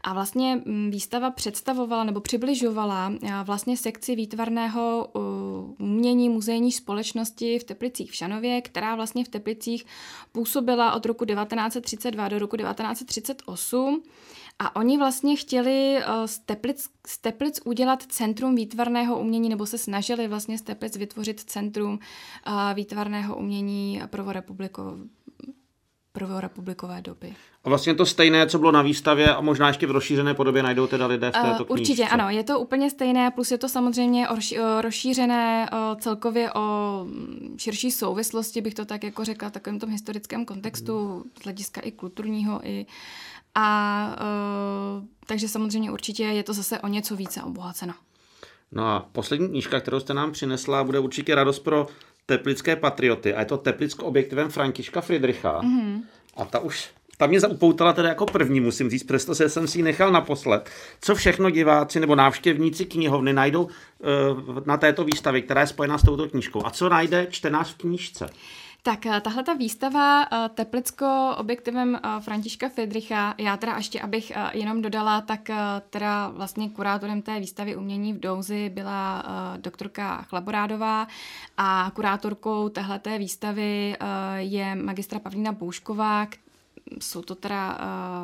A 0.04 0.14
vlastně 0.14 0.62
výstava 0.90 1.32
představovala 1.32 2.04
nebo 2.04 2.22
přibližovala 2.22 3.14
vlastně 3.44 3.78
sekci 3.78 4.16
výtvarného 4.16 5.10
umění 5.80 6.30
muzejní 6.30 6.72
společnosti 6.72 7.60
v 7.60 7.64
Teplicích 7.64 8.12
v 8.12 8.16
Šanově, 8.16 8.62
která 8.62 8.96
vlastně 8.96 9.26
v 9.26 9.28
Teplicích 9.28 9.86
působila 10.32 10.94
od 10.94 11.06
roku 11.06 11.26
1932 11.26 12.28
do 12.28 12.40
roku 12.40 12.58
1938. 12.58 13.55
A 14.60 14.76
oni 14.76 14.98
vlastně 14.98 15.36
chtěli 15.36 15.98
eh, 15.98 16.28
z 16.28 16.40
Teplic, 16.40 16.90
z 17.08 17.18
Teplic 17.18 17.60
udělat 17.66 18.04
centrum 18.04 18.56
výtvarného 18.56 19.20
umění, 19.20 19.50
nebo 19.50 19.66
se 19.66 19.78
snažili 19.78 20.28
vlastně 20.28 20.58
z 20.58 20.62
Teplic 20.62 20.96
vytvořit 20.96 21.40
centrum 21.40 22.00
eh, 22.48 22.74
výtvarného 22.74 23.36
umění 23.36 24.02
prvorepubliko, 24.10 24.98
prvorepublikové 26.12 27.02
doby. 27.02 27.36
A 27.64 27.70
vlastně 27.70 27.96
to 27.96 28.06
stejné, 28.06 28.48
co 28.48 28.60
bylo 28.60 28.72
na 28.72 28.82
výstavě 28.82 29.36
a 29.36 29.42
možná 29.42 29.68
ještě 29.68 29.88
v 29.88 29.92
rozšířené 29.92 30.34
podobě 30.34 30.64
najdou 30.64 30.88
teda 30.88 31.08
lidé 31.08 31.30
v 31.30 31.34
této 31.34 31.66
knížce. 31.66 31.74
Určitě 31.74 32.08
ano, 32.08 32.30
je 32.30 32.44
to 32.44 32.60
úplně 32.60 32.90
stejné, 32.90 33.32
plus 33.32 33.52
je 33.52 33.58
to 33.58 33.70
samozřejmě 33.70 34.28
rozšířené 34.82 35.70
celkově 36.00 36.54
o 36.54 37.00
mm, 37.04 37.56
širší 37.60 37.92
souvislosti, 37.92 38.62
bych 38.62 38.74
to 38.74 38.86
tak 38.86 39.04
jako 39.04 39.24
řekla, 39.26 39.50
v 39.50 39.52
takovém 39.52 39.80
tom 39.80 39.90
historickém 39.90 40.46
kontextu, 40.46 41.24
z 41.40 41.44
hlediska 41.44 41.82
i 41.82 41.92
kulturního, 41.92 42.60
i 42.64 42.86
a 43.56 44.08
uh, 44.22 45.04
takže 45.26 45.48
samozřejmě 45.48 45.92
určitě 45.92 46.24
je 46.24 46.44
to 46.44 46.54
zase 46.54 46.80
o 46.80 46.88
něco 46.88 47.16
více 47.16 47.44
obohaceno. 47.44 47.94
No 48.72 48.88
a 48.88 49.10
poslední 49.12 49.50
knížka, 49.50 49.80
kterou 49.80 50.00
jste 50.00 50.14
nám 50.14 50.32
přinesla, 50.32 50.84
bude 50.84 51.00
určitě 51.00 51.36
radost 51.36 51.60
pro 51.60 51.88
teplické 52.26 52.76
patrioty. 52.76 53.34
A 53.34 53.40
je 53.40 53.46
to 53.46 53.58
Teplicko 53.58 54.06
objektivem 54.06 54.50
Františka 54.50 55.02
Friedricha. 55.02 55.62
Mm-hmm. 55.62 56.02
A 56.38 56.46
ta 56.46 56.60
už 56.60 56.90
ta 57.18 57.28
mě 57.28 57.40
zaupoutala 57.40 57.94
teda 57.94 58.10
jako 58.10 58.26
první, 58.26 58.60
musím 58.60 58.90
říct, 58.90 59.04
přesto 59.04 59.36
jsem 59.36 59.68
si 59.68 59.80
ji 59.80 59.84
nechal 59.84 60.12
naposled. 60.12 60.70
Co 61.02 61.16
všechno 61.16 61.50
diváci 61.50 62.00
nebo 62.00 62.16
návštěvníci 62.16 62.86
knihovny 62.86 63.34
najdou 63.34 63.64
uh, 63.64 63.70
na 64.66 64.78
této 64.78 65.04
výstavě, 65.04 65.42
která 65.42 65.62
je 65.62 65.68
spojená 65.68 65.98
s 65.98 66.06
touto 66.06 66.30
knížkou? 66.30 66.66
A 66.66 66.70
co 66.70 66.90
najde 66.90 67.28
čtenář 67.30 67.74
v 67.74 67.78
knížce? 67.78 68.30
Tak 68.86 69.06
eh, 69.06 69.22
tahle 69.22 69.44
ta 69.44 69.54
výstava 69.54 70.24
eh, 70.24 70.50
Teplicko 70.50 71.36
objektivem 71.38 71.96
eh, 71.96 72.22
Františka 72.22 72.70
Friedricha, 72.70 73.36
já 73.38 73.58
teda 73.58 73.78
ještě 73.78 74.02
abych 74.02 74.32
jenom 74.54 74.82
dodala, 74.82 75.22
tak 75.22 75.50
teda 75.90 76.28
vlastně 76.28 76.70
kurátorem 76.70 77.22
té 77.22 77.40
výstavy 77.40 77.76
umění 77.76 78.14
v 78.14 78.20
Douzi 78.20 78.70
byla 78.70 79.24
doktorka 79.58 80.22
Chlaborádová 80.22 81.08
a 81.58 81.92
kurátorkou 81.96 82.70
téhleté 82.70 83.18
výstavy 83.18 83.96
je 84.38 84.76
magistra 84.76 85.20
Pavlína 85.20 85.52
Boušková, 85.52 86.28
jsou 87.00 87.22
to 87.22 87.36
teda, 87.36 87.78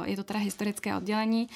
je 0.05 0.15
to 0.15 0.23
teda 0.23 0.39
historické 0.39 0.95
oddělení. 0.95 1.49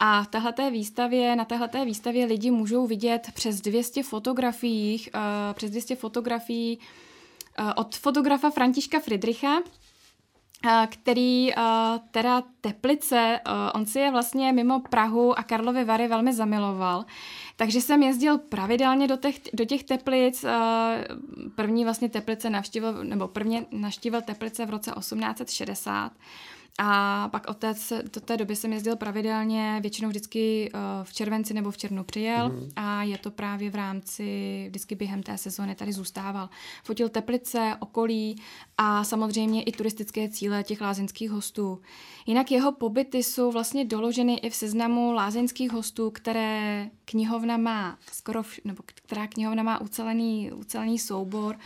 A 0.00 0.22
v 0.22 0.26
téhleté 0.26 0.70
výstavě, 0.70 1.36
na 1.36 1.44
téhleté 1.44 1.84
výstavě 1.84 2.26
lidi 2.26 2.50
můžou 2.50 2.86
vidět 2.86 3.30
přes 3.34 3.60
200 3.60 4.02
fotografií, 4.02 5.06
přes 5.54 5.70
200 5.70 5.96
fotografií 5.96 6.78
od 7.76 7.96
fotografa 7.96 8.50
Františka 8.50 9.00
Friedricha, 9.00 9.58
eh, 10.66 10.86
který 10.90 11.54
uh, 11.54 11.62
teda 12.10 12.42
Teplice, 12.60 13.40
on 13.74 13.86
si 13.86 13.98
je 13.98 14.10
vlastně 14.10 14.52
mimo 14.52 14.80
Prahu 14.80 15.38
a 15.38 15.42
Karlovy 15.42 15.84
Vary 15.84 16.08
velmi 16.08 16.32
zamiloval. 16.32 17.04
Takže 17.56 17.80
jsem 17.80 18.02
jezdil 18.02 18.38
pravidelně 18.38 19.08
do 19.08 19.16
těch, 19.16 19.40
do 19.52 19.64
těch 19.64 19.84
Teplic. 19.84 20.44
První 21.54 21.84
vlastně 21.84 22.08
Teplice 22.08 22.50
navštívil, 22.50 23.04
nebo 23.04 23.28
prvně 23.28 23.66
navštívil 23.70 24.22
Teplice 24.22 24.66
v 24.66 24.70
roce 24.70 24.92
1860. 24.98 26.12
A 26.78 27.28
pak 27.28 27.50
od 27.50 27.56
té, 27.56 27.74
do 28.14 28.20
té 28.20 28.36
doby 28.36 28.56
jsem 28.56 28.72
jezdil 28.72 28.96
pravidelně, 28.96 29.78
většinou 29.82 30.08
vždycky 30.08 30.70
uh, 30.74 30.80
v 31.04 31.12
červenci 31.12 31.54
nebo 31.54 31.70
v 31.70 31.76
červnu 31.76 32.04
přijel 32.04 32.48
mm. 32.48 32.68
a 32.76 33.02
je 33.02 33.18
to 33.18 33.30
právě 33.30 33.70
v 33.70 33.74
rámci, 33.74 34.64
vždycky 34.68 34.94
během 34.94 35.22
té 35.22 35.38
sezóny 35.38 35.74
tady 35.74 35.92
zůstával. 35.92 36.48
Fotil 36.84 37.08
Teplice, 37.08 37.76
okolí 37.80 38.42
a 38.78 39.04
samozřejmě 39.04 39.62
i 39.62 39.72
turistické 39.72 40.28
cíle 40.28 40.64
těch 40.64 40.80
lázeňských 40.80 41.30
hostů. 41.30 41.80
Jinak 42.26 42.50
jeho 42.50 42.72
pobyty 42.72 43.22
jsou 43.22 43.50
vlastně 43.50 43.84
doloženy 43.84 44.34
i 44.34 44.50
v 44.50 44.54
seznamu 44.54 45.12
lázeňských 45.12 45.72
hostů, 45.72 46.10
které 46.10 46.90
knihovna 47.04 47.56
má 47.56 47.98
skoro, 48.12 48.42
vš- 48.42 48.60
nebo 48.64 48.82
která 48.86 49.26
knihovna 49.26 49.62
má 49.62 49.80
ucelený, 49.80 50.52
ucelený 50.52 50.98
soubor 50.98 51.58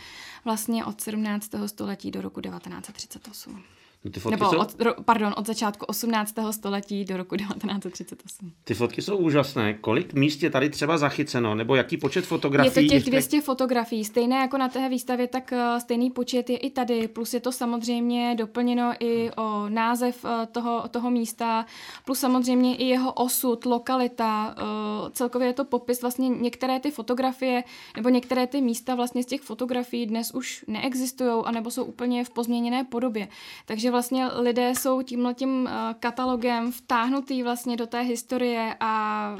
vlastně 0.45 0.85
od 0.85 1.01
17. 1.01 1.49
století 1.67 2.11
do 2.11 2.21
roku 2.21 2.41
1938. 2.41 3.63
Ty 4.09 4.19
fotky 4.19 4.39
Nebo 4.39 4.51
jsou... 4.51 4.59
od, 4.59 4.75
pardon, 5.05 5.33
od 5.37 5.47
začátku 5.47 5.85
18. 5.85 6.35
století 6.51 7.05
do 7.05 7.17
roku 7.17 7.35
1938. 7.37 8.51
Ty 8.63 8.73
fotky 8.73 9.01
jsou 9.01 9.17
úžasné. 9.17 9.73
Kolik 9.73 10.13
míst 10.13 10.43
je 10.43 10.49
tady 10.49 10.69
třeba 10.69 10.97
zachyceno? 10.97 11.55
Nebo 11.55 11.75
jaký 11.75 11.97
počet 11.97 12.25
fotografií? 12.25 12.83
Je 12.85 12.89
to 12.89 12.95
těch 12.95 13.03
200 13.03 13.41
fotografií. 13.41 14.05
Stejné 14.05 14.35
jako 14.35 14.57
na 14.57 14.69
té 14.69 14.89
výstavě, 14.89 15.27
tak 15.27 15.53
eh, 15.53 15.79
stejný 15.79 16.11
počet 16.11 16.49
je 16.49 16.57
i 16.57 16.69
tady. 16.69 17.07
Plus 17.07 17.33
je 17.33 17.39
to 17.39 17.51
samozřejmě 17.51 18.35
doplněno 18.35 18.93
i 18.99 19.31
o 19.31 19.69
název 19.69 20.25
eh, 20.25 20.45
toho, 20.45 20.83
toho 20.91 21.11
místa, 21.11 21.65
plus 22.05 22.19
samozřejmě 22.19 22.75
i 22.75 22.85
jeho 22.85 23.13
osud, 23.13 23.65
lokalita. 23.65 24.55
Eh, 24.57 25.09
celkově 25.11 25.47
je 25.47 25.53
to 25.53 25.65
popis. 25.65 26.01
Vlastně 26.01 26.29
některé 26.29 26.79
ty 26.79 26.91
fotografie 26.91 27.63
nebo 27.95 28.09
některé 28.09 28.47
ty 28.47 28.61
místa 28.61 28.95
vlastně 28.95 29.23
z 29.23 29.25
těch 29.25 29.41
fotografií 29.41 30.05
dnes 30.05 30.31
už 30.31 30.65
neexistují, 30.67 31.43
anebo 31.45 31.71
jsou 31.71 31.83
úplně 31.83 32.23
v 32.23 32.29
pozměněné 32.29 32.83
podobě. 32.83 33.27
Takže 33.65 33.90
vlastně 33.91 34.27
lidé 34.27 34.75
jsou 34.75 35.01
tímhle 35.01 35.33
tím 35.33 35.67
eh, 35.67 35.95
katalogem 35.99 36.71
vtáhnutý 36.71 37.43
vlastně 37.43 37.77
do 37.77 37.87
té 37.87 38.01
historie 38.01 38.75
a 38.79 39.37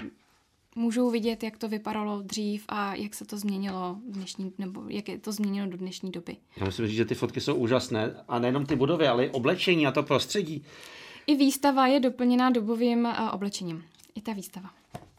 můžou 0.76 1.10
vidět, 1.10 1.44
jak 1.44 1.58
to 1.58 1.68
vypadalo 1.68 2.22
dřív 2.22 2.66
a 2.70 2.96
jak 2.96 3.14
se 3.14 3.26
to 3.26 3.38
změnilo 3.38 3.98
v 4.10 4.12
dnešní, 4.12 4.54
nebo 4.58 4.84
jak 4.88 5.10
je 5.10 5.20
to 5.20 5.32
změnilo 5.32 5.68
do 5.68 5.78
dnešní 5.78 6.12
doby. 6.12 6.38
Já 6.58 6.66
musím 6.66 6.88
říct, 6.88 6.96
že 6.96 7.06
ty 7.06 7.16
fotky 7.16 7.42
jsou 7.42 7.56
úžasné 7.56 8.16
a 8.28 8.40
nejenom 8.40 8.66
ty 8.66 8.76
budovy, 8.76 9.08
ale 9.08 9.26
i 9.26 9.30
oblečení 9.30 9.88
a 9.88 9.92
to 9.92 10.04
prostředí. 10.04 10.64
I 11.28 11.36
výstava 11.36 11.88
je 11.88 12.00
doplněná 12.00 12.50
dobovým 12.50 13.06
uh, 13.06 13.12
oblečením. 13.32 13.84
I 14.16 14.22
ta 14.22 14.34
výstava. 14.34 14.70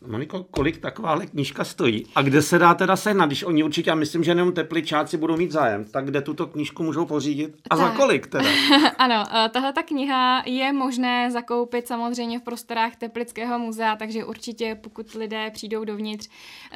Moniko, 0.07 0.47
kolik 0.51 0.79
taková 0.79 1.21
knížka 1.21 1.65
stojí? 1.65 2.07
A 2.15 2.23
kde 2.23 2.43
se 2.43 2.59
dá 2.59 2.75
teda 2.75 2.97
sehnat? 2.97 3.29
Když 3.29 3.45
oni 3.45 3.65
určitě, 3.65 3.91
já 3.91 3.95
myslím, 3.95 4.25
že 4.25 4.31
jenom 4.31 4.53
tepličáci 4.53 5.17
budou 5.17 5.37
mít 5.37 5.53
zájem, 5.53 5.85
tak 5.85 6.05
kde 6.05 6.21
tuto 6.23 6.47
knížku 6.47 6.83
můžou 6.83 7.07
pořídit? 7.07 7.57
A 7.71 7.77
tak. 7.77 7.79
za 7.79 7.91
kolik 7.91 8.27
teda? 8.27 8.49
ano, 8.99 9.25
eh, 9.35 9.49
tahle 9.49 9.73
ta 9.73 9.83
kniha 9.83 10.43
je 10.47 10.73
možné 10.73 11.31
zakoupit 11.31 11.87
samozřejmě 11.87 12.39
v 12.39 12.43
prostorách 12.43 12.97
Teplického 12.97 13.59
muzea, 13.59 13.97
takže 13.97 14.25
určitě 14.25 14.79
pokud 14.81 15.15
lidé 15.15 15.51
přijdou 15.51 15.85
dovnitř, 15.85 16.29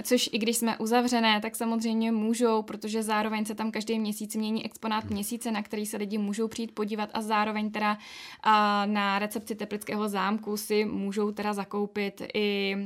což 0.02 0.30
i 0.32 0.38
když 0.38 0.56
jsme 0.56 0.78
uzavřené, 0.78 1.40
tak 1.40 1.56
samozřejmě 1.56 2.12
můžou, 2.12 2.62
protože 2.62 3.02
zároveň 3.02 3.44
se 3.44 3.54
tam 3.54 3.70
každý 3.70 3.98
měsíc 3.98 4.36
mění 4.36 4.64
exponát 4.64 5.04
měsíce, 5.10 5.50
na 5.50 5.62
který 5.62 5.86
se 5.86 5.96
lidi 5.96 6.18
můžou 6.18 6.48
přijít 6.48 6.74
podívat 6.74 7.10
a 7.14 7.22
zároveň 7.22 7.70
teda 7.70 7.98
na 8.86 9.18
recepci 9.18 9.54
Teplického 9.54 10.08
zámku 10.08 10.56
si 10.56 10.84
můžou 10.84 11.32
teda 11.32 11.52
zakoupit 11.52 12.22
i 12.34 12.76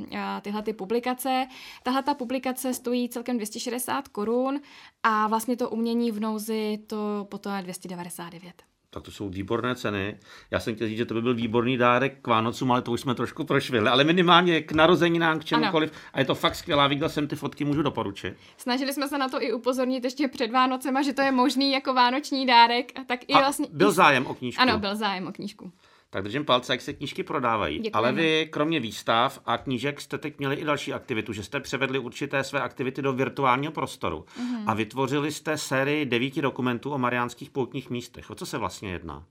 tyhle 0.43 0.63
ty 0.63 0.73
publikace. 0.73 1.47
Tahle 1.83 2.03
ta 2.03 2.15
publikace 2.15 2.75
stojí 2.75 3.09
celkem 3.09 3.37
260 3.37 4.09
korun 4.09 4.61
a 5.03 5.27
vlastně 5.27 5.57
to 5.57 5.71
umění 5.71 6.11
v 6.11 6.21
nouzi 6.21 6.79
to 6.87 7.27
potom 7.31 7.57
je 7.57 7.63
299 7.63 8.71
tak 8.91 9.03
to 9.03 9.11
jsou 9.11 9.29
výborné 9.29 9.75
ceny. 9.75 10.19
Já 10.51 10.61
jsem 10.61 10.75
chtěl 10.75 10.89
říct, 10.89 10.99
že 10.99 11.05
to 11.05 11.15
by 11.15 11.23
byl 11.23 11.35
výborný 11.35 11.77
dárek 11.77 12.19
k 12.23 12.27
Vánocům, 12.27 12.73
ale 12.73 12.83
to 12.83 12.93
už 12.93 13.01
jsme 13.01 13.15
trošku 13.15 13.45
prošvili. 13.45 13.89
Ale 13.89 14.05
minimálně 14.05 14.61
k 14.61 14.73
narozeninám, 14.73 15.39
k 15.39 15.45
čemukoliv. 15.45 15.91
Ano. 15.91 16.01
A 16.13 16.19
je 16.19 16.25
to 16.25 16.35
fakt 16.35 16.55
skvělá, 16.55 16.87
viděl 16.87 17.09
jsem 17.09 17.29
ty 17.29 17.37
fotky, 17.37 17.65
můžu 17.65 17.83
doporučit. 17.83 18.37
Snažili 18.57 18.93
jsme 18.93 19.09
se 19.09 19.19
na 19.19 19.29
to 19.29 19.43
i 19.43 19.53
upozornit 19.53 20.05
ještě 20.05 20.29
před 20.29 20.51
Vánocema, 20.51 21.03
že 21.03 21.13
to 21.13 21.23
je 21.23 21.33
možný 21.33 21.73
jako 21.73 21.95
vánoční 21.95 22.47
dárek. 22.47 22.93
Tak 23.07 23.21
i 23.27 23.33
a 23.33 23.39
vlastně... 23.39 23.67
byl 23.73 23.93
zájem 23.93 24.27
o 24.27 24.35
knížku. 24.35 24.63
Ano, 24.63 24.79
byl 24.79 24.97
zájem 24.97 25.27
o 25.27 25.33
knížku. 25.33 25.73
Tak 26.13 26.25
držím 26.25 26.45
palce, 26.45 26.73
jak 26.73 26.81
se 26.81 26.93
knížky 26.93 27.23
prodávají. 27.23 27.79
Děkujeme. 27.79 28.09
Ale 28.09 28.13
vy, 28.13 28.49
kromě 28.53 28.81
výstav 28.81 29.41
a 29.47 29.59
knížek, 29.59 30.01
jste 30.01 30.19
teď 30.19 30.39
měli 30.39 30.57
i 30.57 30.65
další 30.65 30.93
aktivitu, 30.93 31.33
že 31.33 31.43
jste 31.43 31.61
převedli 31.61 31.99
určité 31.99 32.45
své 32.45 32.61
aktivity 32.61 33.03
do 33.03 33.13
virtuálního 33.13 33.73
prostoru 33.73 34.25
mm-hmm. 34.39 34.65
a 34.67 34.75
vytvořili 34.75 35.33
jste 35.33 35.59
sérii 35.59 36.07
devíti 36.07 36.43
dokumentů 36.43 36.91
o 36.91 36.99
mariánských 36.99 37.51
poutních 37.51 37.91
místech. 37.91 38.31
O 38.31 38.35
co 38.35 38.47
se 38.47 38.59
vlastně 38.59 38.93
jedná? 38.93 39.25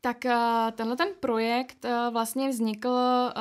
Tak 0.00 0.24
eh, 0.24 0.72
tenhle 0.74 0.96
ten 0.96 1.08
projekt 1.20 1.84
eh, 1.84 2.10
vlastně 2.12 2.48
vznikl 2.48 2.98
eh, 2.98 3.32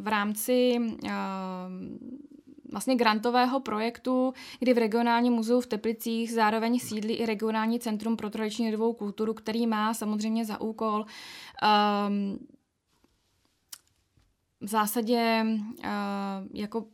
v 0.00 0.06
rámci 0.06 0.78
vlastně 2.72 2.96
grantového 2.96 3.60
projektu, 3.60 4.34
kdy 4.58 4.74
v 4.74 4.78
regionálním 4.78 5.32
muzeu 5.32 5.60
v 5.60 5.66
Teplicích 5.66 6.32
zároveň 6.32 6.78
sídlí 6.78 7.14
i 7.14 7.26
regionální 7.26 7.80
centrum 7.80 8.16
pro 8.16 8.30
tradiční 8.30 8.66
lidovou 8.66 8.92
kulturu, 8.92 9.34
který 9.34 9.66
má 9.66 9.94
samozřejmě 9.94 10.44
za 10.44 10.60
úkol 10.60 11.04
um, 12.08 12.38
v 14.60 14.68
zásadě 14.68 15.44
uh, 15.44 15.86
jako 16.52 16.84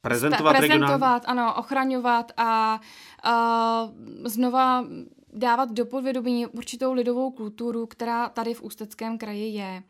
prezentovat, 0.00 0.56
prezentovat 0.56 1.22
ano, 1.26 1.54
ochraňovat 1.54 2.32
a 2.36 2.80
uh, 3.26 3.90
znova 4.24 4.84
dávat 5.32 5.72
do 5.72 5.86
podvědomí 5.86 6.46
určitou 6.46 6.92
lidovou 6.92 7.30
kulturu, 7.30 7.86
která 7.86 8.28
tady 8.28 8.54
v 8.54 8.62
Ústeckém 8.62 9.18
kraji 9.18 9.54
je. 9.54 9.82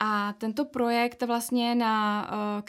A 0.00 0.32
tento 0.32 0.64
projekt 0.64 1.22
vlastně 1.22 1.74
na, 1.74 2.26
uh, 2.56 2.62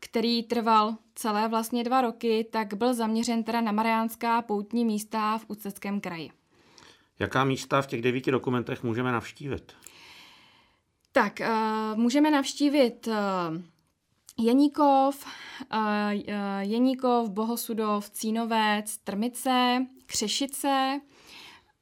který 0.00 0.42
trval 0.42 0.96
celé 1.14 1.48
vlastně 1.48 1.84
dva 1.84 2.00
roky, 2.00 2.46
tak 2.52 2.74
byl 2.74 2.94
zaměřen 2.94 3.44
teda 3.44 3.60
na 3.60 3.72
mariánská 3.72 4.42
poutní 4.42 4.84
místa 4.84 5.38
v 5.38 5.44
Ústeckém 5.48 6.00
kraji. 6.00 6.30
Jaká 7.18 7.44
místa 7.44 7.82
v 7.82 7.86
těch 7.86 8.02
devíti 8.02 8.30
dokumentech 8.30 8.82
můžeme 8.82 9.12
navštívit? 9.12 9.72
Tak, 11.12 11.40
uh, 11.40 11.98
můžeme 11.98 12.30
navštívit 12.30 13.06
uh, 13.06 13.14
Jeníkov, 14.46 15.26
uh, 15.72 15.80
Jeníkov, 16.60 17.30
Bohosudov, 17.30 18.10
Cínovec, 18.10 18.98
Trmice, 18.98 19.86
Křešice. 20.06 21.00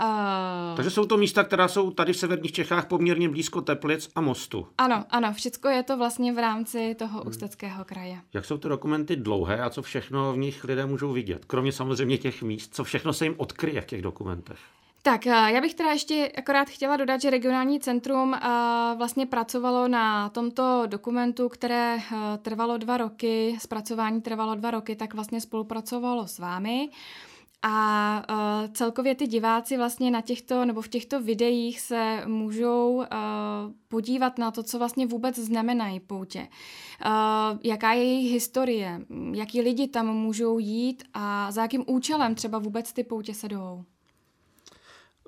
Uh, 0.00 0.76
Takže 0.76 0.90
jsou 0.90 1.07
to 1.07 1.16
místa, 1.16 1.45
která 1.45 1.69
jsou 1.69 1.90
tady 1.90 2.12
v 2.12 2.16
severních 2.16 2.52
Čechách 2.52 2.87
poměrně 2.87 3.28
blízko 3.28 3.61
Teplic 3.61 4.11
a 4.14 4.21
Mostu. 4.21 4.66
Ano, 4.78 5.04
ano, 5.11 5.33
všechno 5.33 5.71
je 5.71 5.83
to 5.83 5.97
vlastně 5.97 6.33
v 6.33 6.38
rámci 6.38 6.95
toho 6.95 7.21
hmm. 7.21 7.28
Ústeckého 7.28 7.85
kraje. 7.85 8.21
Jak 8.33 8.45
jsou 8.45 8.59
ty 8.59 8.69
dokumenty 8.69 9.16
dlouhé 9.16 9.61
a 9.61 9.71
co 9.71 9.83
všechno 9.83 10.33
v 10.33 10.38
nich 10.38 10.64
lidé 10.64 10.87
můžou 10.87 11.12
vidět? 11.12 11.45
Kromě 11.45 11.73
samozřejmě 11.73 12.19
těch 12.19 12.42
míst, 12.42 12.75
co 12.75 12.85
všechno 12.85 13.12
se 13.12 13.25
jim 13.25 13.35
odkryje 13.37 13.80
v 13.80 13.87
těch 13.87 14.02
dokumentech? 14.02 14.59
Tak 15.02 15.26
eh, 15.26 15.30
já 15.30 15.61
bych 15.61 15.75
teda 15.75 15.90
ještě 15.90 16.33
akorát 16.38 16.69
chtěla 16.69 16.97
dodat, 16.97 17.21
že 17.21 17.30
regionální 17.30 17.80
centrum 17.80 18.35
eh, 18.35 18.49
vlastně 18.97 19.26
pracovalo 19.26 19.88
na 19.88 20.28
tomto 20.28 20.83
dokumentu, 20.87 21.49
které 21.49 21.99
trvalo 22.42 22.76
dva 22.76 22.97
roky, 22.97 23.57
zpracování 23.61 24.23
trvalo 24.23 24.54
dva 24.54 24.71
roky, 24.71 24.97
tak 24.97 25.14
vlastně 25.14 25.40
spolupracovalo 25.40 26.26
s 26.26 26.38
vámi. 26.38 26.88
A 27.62 28.22
uh, 28.30 28.72
celkově 28.72 29.14
ty 29.14 29.26
diváci 29.26 29.76
vlastně 29.76 30.10
na 30.10 30.20
těchto 30.20 30.64
nebo 30.64 30.82
v 30.82 30.88
těchto 30.88 31.20
videích 31.20 31.80
se 31.80 32.22
můžou 32.26 32.94
uh, 32.94 33.04
podívat 33.88 34.38
na 34.38 34.50
to, 34.50 34.62
co 34.62 34.78
vlastně 34.78 35.06
vůbec 35.06 35.38
znamenají 35.38 36.00
poutě. 36.00 36.48
Uh, 37.06 37.58
jaká 37.64 37.92
je 37.92 38.04
jejich 38.04 38.32
historie, 38.32 39.00
jaký 39.32 39.60
lidi 39.60 39.88
tam 39.88 40.06
můžou 40.06 40.58
jít 40.58 41.04
a 41.14 41.50
za 41.50 41.62
jakým 41.62 41.84
účelem 41.86 42.34
třeba 42.34 42.58
vůbec 42.58 42.92
ty 42.92 43.04
poutě 43.04 43.34
se 43.34 43.48
jdou. 43.48 43.84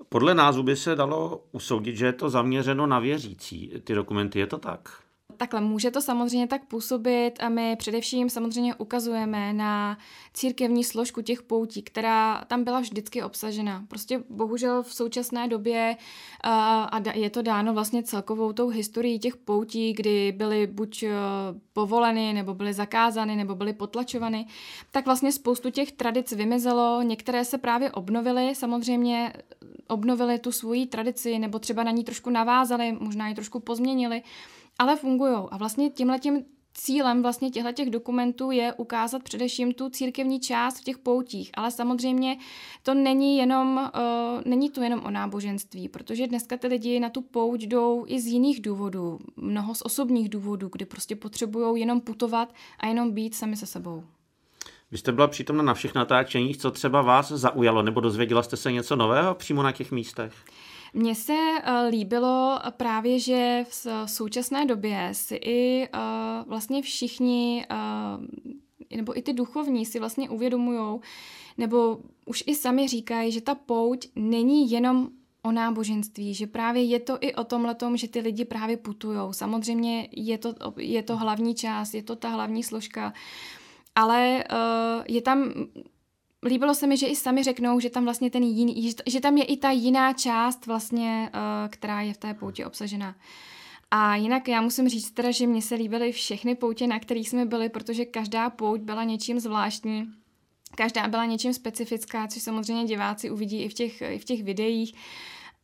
Podle 0.09 0.35
názvu 0.35 0.63
by 0.63 0.77
se 0.77 0.97
dalo 0.97 1.45
usoudit, 1.53 1.97
že 1.97 2.07
je 2.07 2.13
to 2.13 2.31
zaměřeno 2.31 2.87
na 2.87 2.99
věřící. 2.99 3.73
Ty 3.85 3.95
dokumenty, 3.95 4.39
je 4.39 4.47
to 4.47 4.59
tak? 4.59 5.02
Takhle 5.37 5.61
může 5.61 5.91
to 5.91 6.01
samozřejmě 6.01 6.47
tak 6.47 6.65
působit 6.65 7.33
a 7.41 7.49
my 7.49 7.77
především 7.77 8.31
samozřejmě 8.31 8.75
ukazujeme 8.75 9.53
na 9.53 9.99
církevní 10.35 10.85
složku 10.85 11.23
těch 11.23 11.43
poutí, 11.43 11.83
která 11.83 12.45
tam 12.45 12.65
byla 12.65 12.81
vždycky 12.81 13.23
obsažena. 13.23 13.85
Prostě 13.89 14.25
bohužel 14.31 14.83
v 14.83 14.95
současné 14.95 15.49
době 15.49 15.97
a 16.45 17.01
je 17.15 17.31
to 17.31 17.43
dáno 17.43 17.75
vlastně 17.75 18.03
celkovou 18.03 18.53
tou 18.53 18.69
historií 18.69 19.19
těch 19.19 19.37
poutí, 19.37 19.93
kdy 19.93 20.33
byly 20.33 20.67
buď 20.67 21.05
povoleny, 21.73 22.33
nebo 22.33 22.55
byly 22.55 22.73
zakázány, 22.73 23.37
nebo 23.37 23.55
byly 23.55 23.73
potlačovány, 23.73 24.47
tak 24.91 25.05
vlastně 25.05 25.33
spoustu 25.33 25.71
těch 25.71 25.93
tradic 25.93 26.33
vymizelo, 26.33 27.03
některé 27.03 27.45
se 27.45 27.59
právě 27.59 27.91
obnovily, 27.91 28.55
samozřejmě 28.55 29.33
obnovili 29.89 30.39
tu 30.39 30.53
svoji 30.53 30.87
tradici, 30.87 31.39
nebo 31.39 31.59
třeba 31.59 31.83
na 31.83 31.91
ní 31.91 32.05
trošku 32.05 32.31
navázali, 32.31 32.97
možná 33.01 33.29
ji 33.29 33.35
trošku 33.35 33.61
pozměnili, 33.61 34.23
ale 34.79 34.97
fungují. 34.97 35.37
A 35.51 35.57
vlastně 35.57 35.91
tímhletím 35.91 36.45
cílem 36.75 37.23
vlastně 37.23 37.51
těchto 37.51 37.73
těch 37.73 37.91
dokumentů 37.91 38.51
je 38.51 38.73
ukázat 38.73 39.23
především 39.23 39.75
tu 39.75 39.91
církevní 39.91 40.41
část 40.41 40.81
v 40.81 40.85
těch 40.85 40.99
poutích, 40.99 41.51
ale 41.55 41.71
samozřejmě 41.71 42.37
to 42.83 42.95
není 42.95 43.39
jenom, 43.39 43.91
uh, 43.95 44.43
není 44.45 44.71
to 44.71 44.83
jenom 44.83 45.01
o 45.05 45.11
náboženství, 45.11 45.89
protože 45.89 46.27
dneska 46.27 46.57
ty 46.57 46.67
lidi 46.67 47.01
na 47.01 47.11
tu 47.11 47.21
pouť 47.21 47.63
jdou 47.63 48.05
i 48.07 48.21
z 48.21 48.27
jiných 48.27 48.61
důvodů, 48.61 49.19
mnoho 49.37 49.75
z 49.75 49.83
osobních 49.83 50.29
důvodů, 50.29 50.69
kdy 50.73 50.85
prostě 50.85 51.17
potřebují 51.17 51.81
jenom 51.81 52.01
putovat 52.01 52.55
a 52.79 52.87
jenom 52.87 53.13
být 53.13 53.35
sami 53.35 53.57
se 53.57 53.67
sebou. 53.67 54.05
Vy 54.91 54.99
jste 54.99 55.13
byla 55.13 55.29
přítomna 55.29 55.63
na 55.63 55.75
všech 55.75 55.95
natáčeních, 55.95 56.57
co 56.57 56.71
třeba 56.71 57.03
vás 57.03 57.29
zaujalo, 57.29 57.83
nebo 57.83 58.01
dozvěděla 58.01 58.43
jste 58.43 58.57
se 58.57 58.73
něco 58.73 58.97
nového 58.97 59.35
přímo 59.35 59.63
na 59.63 59.73
těch 59.73 59.93
místech? 59.93 60.35
Mně 60.95 61.15
se 61.15 61.33
uh, 61.33 61.91
líbilo 61.91 62.59
právě, 62.71 63.19
že 63.19 63.65
v 63.69 63.87
současné 64.07 64.67
době 64.67 65.09
si 65.13 65.35
i 65.35 65.89
uh, 65.95 66.49
vlastně 66.49 66.83
všichni, 66.83 67.67
uh, 67.71 68.25
nebo 68.97 69.19
i 69.19 69.23
ty 69.23 69.33
duchovní 69.33 69.87
si 69.87 69.99
vlastně 69.99 70.31
uvědomují, 70.31 71.01
nebo 71.59 71.99
už 72.27 72.45
i 72.47 72.55
sami 72.55 72.89
říkají, 72.89 73.33
že 73.33 73.41
ta 73.41 73.55
pouť 73.55 74.07
není 74.17 74.71
jenom 74.71 75.09
o 75.43 75.53
náboženství, 75.53 76.35
že 76.35 76.47
právě 76.47 76.83
je 76.83 77.01
to 77.01 77.19
i 77.21 77.35
o 77.35 77.45
tom 77.45 77.65
letom, 77.65 77.97
že 77.97 78.09
ty 78.09 78.21
lidi 78.21 78.45
právě 78.45 78.77
putujou. 78.77 79.33
Samozřejmě 79.33 80.09
je 80.13 80.39
to, 80.39 80.55
je 80.77 81.03
to 81.03 81.17
hlavní 81.17 81.55
část, 81.55 81.95
je 81.95 82.03
to 82.03 82.17
ta 82.17 82.29
hlavní 82.29 82.63
složka, 82.63 83.13
ale 83.95 84.45
uh, 84.53 85.05
je 85.09 85.23
tam 85.23 85.53
líbilo 86.45 86.75
se 86.75 86.87
mi, 86.87 86.97
že 86.97 87.07
i 87.07 87.17
sami 87.17 87.43
řeknou, 87.43 87.81
že 87.81 87.91
tam 87.91 88.05
vlastně 88.05 88.31
ten 88.31 88.43
jiný, 88.43 88.91
že 89.07 89.21
tam 89.21 89.37
je 89.37 89.45
i 89.45 89.57
ta 89.57 89.71
jiná 89.71 90.13
část 90.13 90.67
vlastně, 90.67 91.31
uh, 91.35 91.71
která 91.71 92.01
je 92.01 92.13
v 92.13 92.19
té 92.19 92.35
pouti 92.35 92.65
obsažena. 92.65 93.15
A 93.91 94.17
jinak 94.17 94.49
já 94.49 94.61
musím 94.61 94.89
říct 94.89 95.11
teda, 95.11 95.31
že 95.31 95.47
mně 95.47 95.63
se 95.63 95.75
líbily 95.75 96.13
všechny 96.13 96.55
poutě, 96.55 96.87
na 96.87 96.99
kterých 96.99 97.29
jsme 97.29 97.45
byli, 97.45 97.69
protože 97.69 98.05
každá 98.05 98.51
pouť 98.51 98.81
byla 98.81 99.05
něčím 99.05 99.41
zvláštní. 99.41 100.13
Každá 100.77 101.09
byla 101.09 101.25
něčím 101.25 101.55
specifická, 101.55 102.29
což 102.29 102.43
samozřejmě 102.43 102.85
diváci 102.85 103.31
uvidí 103.31 103.63
i 103.63 103.69
v 103.69 103.75
těch, 103.75 104.03
i 104.03 104.19
v 104.19 104.25
těch 104.25 104.43
videích. 104.43 104.95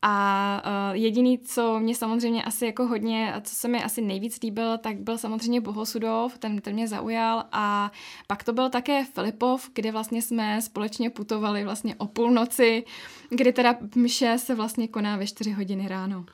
A 0.02 0.62
uh, 0.90 0.96
jediný, 0.96 1.38
co 1.38 1.78
mě 1.80 1.94
samozřejmě 1.94 2.44
asi 2.44 2.66
jako 2.66 2.87
hodně, 2.87 3.34
co 3.42 3.54
se 3.54 3.68
mi 3.68 3.82
asi 3.84 4.02
nejvíc 4.02 4.38
líbil, 4.42 4.78
tak 4.78 4.96
byl 4.96 5.18
samozřejmě 5.18 5.61
Bohosudov, 5.61 6.38
ten, 6.38 6.61
ten 6.61 6.74
mě 6.74 6.88
zaujal 6.88 7.44
a 7.52 7.92
pak 8.26 8.44
to 8.44 8.52
byl 8.52 8.70
také 8.70 9.04
Filipov, 9.04 9.70
kde 9.74 9.92
vlastně 9.92 10.22
jsme 10.22 10.62
společně 10.62 11.11
putovali 11.11 11.64
vlastně 11.64 11.94
o 11.94 12.06
půlnoci, 12.06 12.84
kdy 13.30 13.52
teda 13.52 13.76
mše 13.94 14.38
se 14.38 14.54
vlastně 14.54 14.88
koná 14.88 15.16
ve 15.16 15.26
4 15.26 15.52
hodiny 15.52 15.88
ráno. 15.88 16.24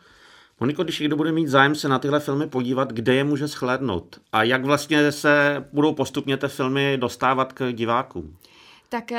Moniko, 0.60 0.84
když 0.84 1.00
někdo 1.00 1.16
bude 1.16 1.32
mít 1.32 1.48
zájem 1.48 1.74
se 1.74 1.88
na 1.88 1.98
tyhle 1.98 2.20
filmy 2.20 2.46
podívat, 2.46 2.92
kde 2.92 3.14
je 3.14 3.24
může 3.24 3.46
shlédnout? 3.46 4.20
A 4.32 4.42
jak 4.42 4.64
vlastně 4.64 5.12
se 5.12 5.64
budou 5.72 5.94
postupně 5.94 6.36
ty 6.36 6.48
filmy 6.48 6.96
dostávat 7.00 7.52
k 7.52 7.72
divákům? 7.72 8.36
Tak 8.88 9.10
uh, 9.10 9.18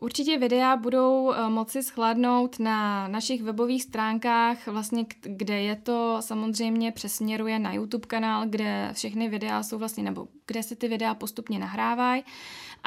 určitě 0.00 0.38
videa 0.38 0.76
budou 0.76 1.24
uh, 1.24 1.48
moci 1.48 1.82
schladnout 1.82 2.58
na 2.58 3.08
našich 3.08 3.42
webových 3.42 3.82
stránkách, 3.82 4.66
vlastně 4.66 5.06
kde 5.22 5.62
je 5.62 5.76
to 5.76 6.16
samozřejmě 6.20 6.92
přesměruje 6.92 7.58
na 7.58 7.72
YouTube 7.72 8.06
kanál, 8.06 8.46
kde 8.46 8.90
všechny 8.92 9.28
videa 9.28 9.62
jsou 9.62 9.78
vlastně, 9.78 10.02
nebo 10.02 10.28
kde 10.46 10.62
se 10.62 10.76
ty 10.76 10.88
videa 10.88 11.14
postupně 11.14 11.58
nahrávají 11.58 12.24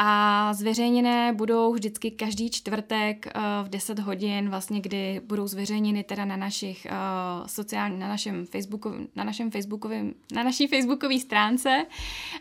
a 0.02 0.54
zveřejněné 0.54 1.34
budou 1.34 1.74
vždycky 1.74 2.12
každý 2.12 2.52
čtvrtek 2.52 3.26
uh, 3.36 3.42
v 3.66 3.70
10 3.70 4.00
hodin, 4.00 4.50
vlastně 4.50 4.82
kdy 4.82 5.22
budou 5.26 5.48
zveřejněny 5.48 6.04
teda 6.04 6.26
na 6.26 6.38
našich 6.38 6.88
uh, 6.92 7.48
sociální, 7.48 8.00
na 8.00 8.08
našem 8.08 8.46
Facebooku, 8.46 8.94
na 9.16 9.24
našem 9.24 9.52
Facebookovém, 9.52 10.14
na 10.36 10.44
naší 10.44 10.68
Facebookové 10.68 11.20
stránce 11.20 11.86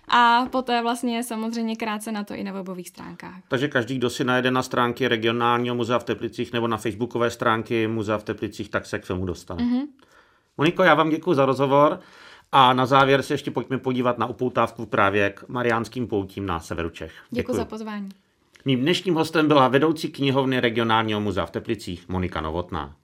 a 0.09 0.47
poté 0.51 0.83
vlastně 0.83 1.23
samozřejmě 1.23 1.77
krátce 1.77 2.13
na 2.13 2.25
to 2.25 2.35
i 2.35 2.45
na 2.45 2.53
webových 2.53 2.89
stránkách. 2.89 3.41
Takže 3.49 3.69
každý, 3.69 3.99
kdo 3.99 4.11
si 4.11 4.25
najde 4.25 4.51
na 4.51 4.63
stránky 4.63 5.09
regionálního 5.09 5.75
muzea 5.75 5.99
v 5.99 6.05
Teplicích 6.05 6.53
nebo 6.53 6.69
na 6.69 6.77
facebookové 6.77 7.31
stránky 7.31 7.87
muzea 7.87 8.19
v 8.19 8.25
Teplicích, 8.25 8.69
tak 8.69 8.87
se 8.87 8.99
k 8.99 9.07
tomu 9.07 9.27
dostane. 9.27 9.65
Mm-hmm. 9.65 9.87
Moniko, 10.59 10.83
já 10.83 10.95
vám 10.95 11.11
děkuji 11.11 11.35
za 11.35 11.47
rozhovor. 11.47 12.01
A 12.53 12.73
na 12.73 12.87
závěr 12.87 13.23
se 13.23 13.35
ještě 13.35 13.51
pojďme 13.51 13.79
podívat 13.79 14.19
na 14.19 14.27
upoutávku 14.27 14.87
právě 14.87 15.31
k 15.31 15.49
Mariánským 15.49 16.07
poutím 16.07 16.47
na 16.47 16.61
severu 16.61 16.91
Čech. 16.91 17.13
Děkuji 17.31 17.57
za 17.57 17.65
pozvání. 17.65 18.09
Mým 18.65 18.81
dnešním 18.81 19.15
hostem 19.15 19.49
byla 19.49 19.69
vedoucí 19.69 20.09
knihovny 20.09 20.61
regionálního 20.61 21.21
muzea 21.21 21.47
v 21.47 21.51
Teplicích 21.51 22.09
Monika 22.09 22.41
Novotná. 22.41 22.97